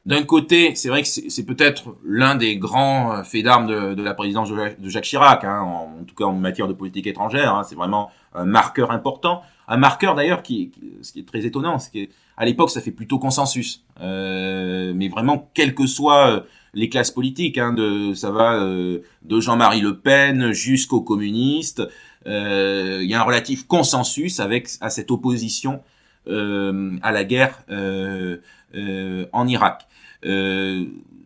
d'un 0.07 0.23
côté, 0.23 0.75
c'est 0.75 0.89
vrai 0.89 1.03
que 1.03 1.09
c'est 1.09 1.45
peut-être 1.45 1.95
l'un 2.05 2.35
des 2.35 2.57
grands 2.57 3.23
faits 3.23 3.45
d'armes 3.45 3.67
de, 3.67 4.03
la 4.03 4.15
présidence 4.15 4.51
de 4.51 4.89
Jacques 4.89 5.05
Chirac, 5.05 5.45
hein, 5.45 5.61
en, 5.61 6.05
tout 6.05 6.15
cas 6.15 6.25
en 6.25 6.33
matière 6.33 6.69
de 6.69 6.73
politique 6.73 7.07
étrangère. 7.07 7.55
Hein, 7.55 7.65
c'est 7.65 7.75
vraiment 7.75 8.11
un 8.35 8.45
marqueur 8.45 8.93
important, 8.93 9.43
un 9.69 9.77
marqueur 9.77 10.15
d'ailleurs 10.15 10.43
qui, 10.43 10.73
ce 11.03 11.13
qui 11.13 11.21
est 11.21 11.29
très 11.29 11.45
étonnant, 11.45 11.79
c'est 11.79 11.91
qu'à 11.91 12.45
l'époque 12.45 12.71
ça 12.71 12.81
fait 12.81 12.93
plutôt 12.93 13.19
consensus, 13.19 13.85
euh, 14.01 14.93
mais 14.95 15.09
vraiment 15.09 15.51
quelles 15.53 15.75
que 15.75 15.87
soient 15.87 16.45
les 16.73 16.89
classes 16.89 17.11
politiques, 17.11 17.59
hein, 17.59 17.73
de 17.73 18.15
ça 18.15 18.31
va 18.31 18.55
euh, 18.55 19.01
de 19.23 19.41
Jean-Marie 19.41 19.81
Le 19.81 19.99
Pen 19.99 20.53
jusqu'aux 20.53 21.03
communistes, 21.03 21.83
euh, 22.27 23.01
il 23.03 23.11
y 23.11 23.15
a 23.15 23.21
un 23.21 23.25
relatif 23.25 23.67
consensus 23.67 24.41
avec 24.41 24.69
à 24.81 24.91
cette 24.91 25.11
opposition 25.11 25.81
euh, 26.29 26.99
à 27.03 27.13
la 27.13 27.25
guerre 27.25 27.65
euh, 27.71 28.37
euh, 28.75 29.27
en 29.33 29.49
Irak. 29.49 29.87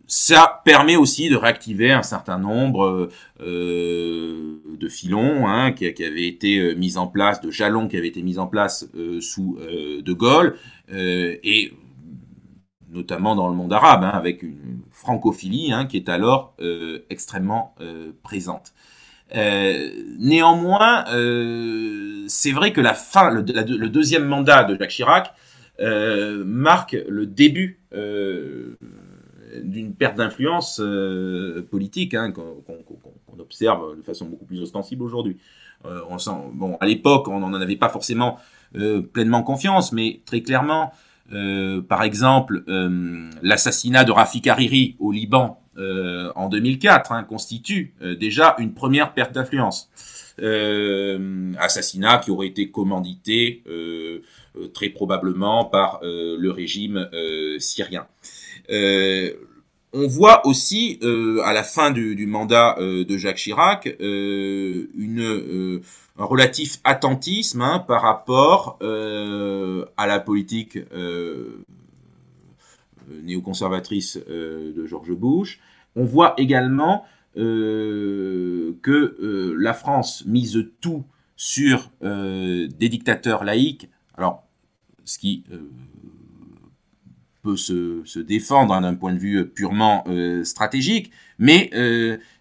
Ça 0.06 0.62
permet 0.64 0.96
aussi 0.96 1.28
de 1.28 1.36
réactiver 1.36 1.92
un 1.92 2.02
certain 2.02 2.38
nombre 2.38 3.08
de 3.40 4.88
filons 4.88 5.48
hein, 5.48 5.72
qui, 5.72 5.86
avaient 5.86 6.28
été 6.28 6.74
mis 6.76 6.96
en 6.96 7.06
place, 7.06 7.40
de 7.40 7.50
jalons 7.50 7.88
qui 7.88 7.96
avaient 7.96 8.08
été 8.08 8.22
mis 8.22 8.38
en 8.38 8.46
place 8.46 8.88
sous 9.20 9.58
De 9.58 10.12
Gaulle, 10.12 10.56
et 10.90 11.72
notamment 12.90 13.34
dans 13.34 13.48
le 13.48 13.54
monde 13.54 13.72
arabe, 13.72 14.04
hein, 14.04 14.12
avec 14.14 14.42
une 14.42 14.82
francophilie 14.90 15.72
hein, 15.72 15.86
qui 15.86 15.96
est 15.96 16.08
alors 16.08 16.54
extrêmement 17.10 17.74
présente. 18.22 18.74
Euh, 19.34 19.90
néanmoins, 20.18 21.04
euh, 21.08 22.24
c'est 22.28 22.52
vrai 22.52 22.72
que 22.72 22.80
la 22.80 22.94
fin, 22.94 23.30
le, 23.30 23.42
deuxième 23.42 24.24
mandat 24.24 24.64
de 24.64 24.76
Jacques 24.78 24.90
Chirac 24.90 25.28
euh, 25.28 25.30
marque 25.78 26.96
le 27.08 27.26
début 27.26 27.80
euh, 27.94 28.76
d'une 29.62 29.94
perte 29.94 30.16
d'influence 30.16 30.80
euh, 30.82 31.66
politique 31.70 32.14
hein, 32.14 32.32
qu'on 32.32 33.38
observe 33.38 33.96
de 33.96 34.02
façon 34.02 34.26
beaucoup 34.26 34.44
plus 34.44 34.60
ostensible 34.60 35.02
aujourd'hui. 35.02 35.36
bon, 35.82 36.76
à 36.80 36.86
l'époque, 36.86 37.28
on 37.28 37.40
n'en 37.40 37.54
avait 37.54 37.76
pas 37.76 37.88
forcément 37.88 38.38
pleinement 39.12 39.42
confiance, 39.42 39.92
mais 39.92 40.22
très 40.26 40.40
clairement, 40.40 40.92
par 41.30 42.02
exemple, 42.02 42.64
l'assassinat 43.42 44.04
de 44.04 44.10
Rafik 44.10 44.46
Hariri 44.46 44.96
au 44.98 45.12
Liban 45.12 45.63
euh, 45.76 46.32
en 46.36 46.48
2004 46.48 47.12
hein, 47.12 47.24
constitue 47.24 47.94
euh, 48.02 48.14
déjà 48.14 48.54
une 48.58 48.74
première 48.74 49.12
perte 49.12 49.32
d'influence. 49.32 49.90
Euh, 50.42 51.52
assassinat 51.60 52.18
qui 52.18 52.32
aurait 52.32 52.48
été 52.48 52.68
commandité 52.68 53.62
euh, 53.68 54.22
très 54.72 54.88
probablement 54.88 55.64
par 55.64 56.00
le 56.02 56.50
régime 56.50 57.08
syrien. 57.58 58.06
on 58.68 60.06
voit 60.08 60.44
aussi 60.46 60.98
à 61.44 61.52
la 61.52 61.62
fin 61.62 61.92
du, 61.92 62.16
du 62.16 62.26
mandat 62.26 62.76
de 62.80 63.16
Jacques 63.16 63.36
Chirac 63.36 63.96
une, 64.00 65.80
un 66.18 66.24
relatif 66.24 66.78
attentisme 66.84 67.62
hein, 67.62 67.78
par 67.86 68.02
rapport 68.02 68.78
à 68.80 70.06
la 70.06 70.20
politique 70.20 70.78
néoconservatrice 73.22 74.18
euh, 74.28 74.72
de 74.72 74.86
George 74.86 75.12
Bush. 75.12 75.60
On 75.96 76.04
voit 76.04 76.34
également 76.38 77.04
euh, 77.36 78.72
que 78.82 79.54
la 79.58 79.74
France 79.74 80.24
mise 80.26 80.66
tout 80.80 81.04
sur 81.36 81.90
des 82.00 82.88
dictateurs 82.88 83.44
laïcs. 83.44 83.88
Alors, 84.16 84.44
ce 85.04 85.18
qui 85.18 85.44
peut 87.42 87.56
se, 87.56 88.18
défendre 88.20 88.80
d'un 88.80 88.94
point 88.94 89.12
de 89.12 89.18
vue 89.18 89.46
purement 89.48 90.04
stratégique, 90.44 91.10
mais 91.38 91.70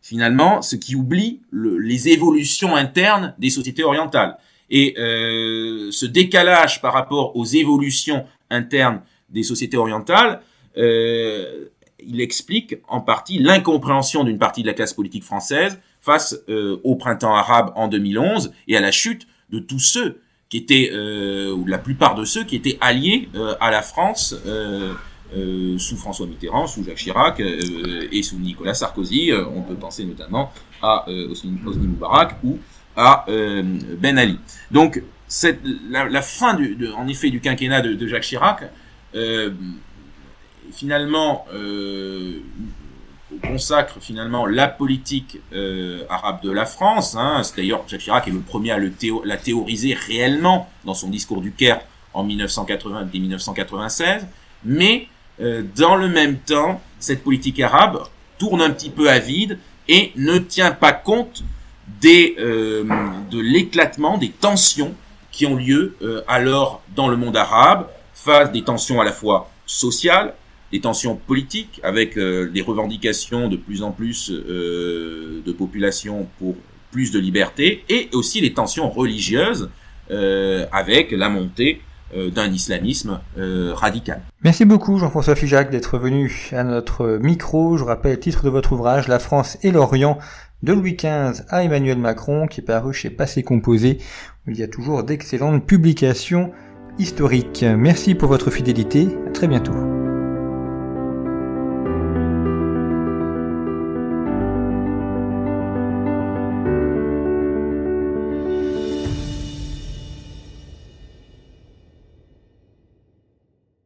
finalement, 0.02 0.62
ce 0.62 0.76
qui 0.76 0.96
oublie 0.96 1.42
les 1.52 2.10
évolutions 2.10 2.76
internes 2.76 3.34
des 3.40 3.50
sociétés 3.50 3.84
orientales. 3.84 4.38
Et 4.70 4.94
ce 4.96 6.06
décalage 6.06 6.82
par 6.82 6.94
rapport 6.94 7.36
aux 7.36 7.46
évolutions 7.46 8.26
internes 8.52 9.02
des 9.34 9.44
sociétés 9.44 9.78
orientales 9.78 10.36
euh, 10.36 10.42
il 10.76 12.22
explique 12.22 12.78
en 12.88 13.02
partie 13.02 13.40
l'incompréhension 13.40 14.24
d'une 14.24 14.38
partie 14.38 14.62
de 14.62 14.68
la 14.68 14.74
classe 14.74 14.94
politique 14.94 15.24
française 15.24 15.80
face 16.02 16.38
euh, 16.50 16.80
au 16.84 16.96
printemps 16.96 17.36
arabe 17.36 17.72
en 17.76 17.88
2011 17.88 18.52
et 18.68 18.76
à 18.76 18.82
la 18.82 18.92
chute 18.92 19.28
de 19.50 19.60
tous 19.60 19.80
ceux 19.80 20.22
qui 20.50 20.58
étaient, 20.58 20.92
euh, 20.94 21.54
ou 21.54 21.66
la 21.66 21.78
plupart 21.78 22.16
de 22.16 22.26
ceux 22.26 22.44
qui 22.44 22.56
étaient 22.56 22.78
alliés 22.82 23.30
à 23.60 23.72
la 23.72 23.82
France 23.82 24.36
sous 25.78 25.98
François 25.98 26.28
Mitterrand, 26.28 26.68
sous 26.68 26.84
Jacques 26.84 26.98
Chirac 26.98 27.40
et 27.40 28.22
sous 28.22 28.38
Nicolas 28.38 28.76
Sarkozy. 28.76 29.32
on 29.34 29.62
peut 29.64 29.74
penser 29.74 30.06
notamment 30.06 30.52
à 30.82 31.06
Hosni 31.08 31.58
Moubarak 31.64 32.36
ou 32.44 32.60
à 32.96 33.26
Ben 33.28 34.20
Ali. 34.20 34.38
Donc, 34.70 35.02
cette, 35.28 35.62
la, 35.90 36.22
fin, 36.22 36.54
du, 36.54 36.76
de, 36.76 36.92
en 36.92 37.08
effet, 37.08 37.32
du 37.32 37.40
quinquennat 37.40 37.82
de, 37.82 37.96
de 37.96 38.08
Jacques 38.08 38.24
Chirac 38.24 38.70
finalement 40.72 41.46
euh, 41.54 42.40
consacre 43.42 43.98
finalement 44.00 44.46
la 44.46 44.68
politique 44.68 45.40
euh, 45.54 46.04
arabe 46.10 46.42
de 46.44 46.52
la 46.52 46.66
France. 46.66 47.16
Hein. 47.16 47.42
C'est 47.44 47.58
d'ailleurs 47.58 47.84
Jacques 47.88 48.02
Chirac 48.02 48.28
est 48.28 48.32
le 48.32 48.40
premier 48.40 48.72
à 48.72 48.80
la 49.26 49.38
théoriser 49.38 49.94
réellement 49.94 50.70
dans 50.86 50.94
son 50.94 51.10
discours 51.10 51.42
du 51.42 51.52
Caire 51.52 51.82
en 52.14 52.24
1980 52.24 53.10
et 53.14 53.20
1996. 53.20 54.28
Mais 54.66 55.08
euh, 55.42 55.64
dans 55.76 55.96
le 55.96 56.08
même 56.08 56.38
temps, 56.38 56.82
cette 57.00 57.24
politique 57.24 57.60
arabe 57.60 58.04
tourne 58.38 58.62
un 58.62 58.70
petit 58.70 58.90
peu 58.90 59.10
à 59.10 59.20
vide 59.20 59.58
et 59.88 60.12
ne 60.16 60.38
tient 60.38 60.72
pas 60.72 60.94
compte 60.94 61.44
des, 62.02 62.36
euh, 62.40 62.84
de 63.32 63.40
l'éclatement, 63.40 64.18
des 64.18 64.30
tensions 64.30 64.94
qui 65.32 65.46
ont 65.46 65.56
lieu 65.56 65.98
euh, 66.02 66.22
alors 66.28 66.82
dans 66.96 67.08
le 67.08 67.18
monde 67.18 67.36
arabe, 67.36 67.88
face 68.14 68.52
des 68.52 68.64
tensions 68.64 69.02
à 69.02 69.04
la 69.04 69.12
fois 69.12 69.50
sociales, 69.66 70.34
des 70.74 70.82
tensions 70.82 71.16
politiques 71.16 71.80
avec 71.84 72.18
euh, 72.18 72.50
des 72.50 72.62
revendications 72.62 73.48
de 73.48 73.56
plus 73.56 73.84
en 73.84 73.92
plus 73.92 74.32
euh, 74.32 75.42
de 75.46 75.52
population 75.52 76.28
pour 76.40 76.56
plus 76.92 77.12
de 77.12 77.20
liberté 77.20 77.86
et 77.90 78.10
aussi 78.12 78.42
les 78.42 78.54
tensions 78.54 78.90
religieuses 78.90 79.70
euh, 80.12 80.66
avec 80.74 81.12
la 81.12 81.30
montée 81.30 81.80
d'un 82.36 82.52
islamisme 82.52 83.22
radical. 83.36 84.22
Merci 84.44 84.66
beaucoup 84.66 85.00
Jean-François 85.00 85.36
Fijac 85.36 85.72
d'être 85.72 85.98
venu 85.98 86.52
à 86.52 86.64
notre 86.64 87.18
micro. 87.20 87.76
Je 87.76 87.84
rappelle 87.84 88.12
le 88.12 88.20
titre 88.20 88.44
de 88.44 88.52
votre 88.52 88.74
ouvrage 88.74 89.08
La 89.08 89.18
France 89.18 89.58
et 89.64 89.72
l'Orient 89.72 90.20
de 90.62 90.74
Louis 90.74 90.94
XV 90.94 91.42
à 91.50 91.64
Emmanuel 91.64 91.98
Macron 91.98 92.46
qui 92.46 92.62
est 92.62 92.64
paru 92.64 92.94
chez 92.94 93.10
Passé 93.10 93.42
Composé 93.42 93.98
où 94.46 94.52
il 94.52 94.60
y 94.60 94.62
a 94.62 94.68
toujours 94.68 95.04
d'excellentes 95.04 95.66
publications 95.66 96.52
historiques. 97.00 97.66
Merci 97.68 98.14
pour 98.14 98.30
votre 98.30 98.52
fidélité. 98.52 99.08
À 99.28 99.32
très 99.32 99.48
bientôt. 99.48 100.03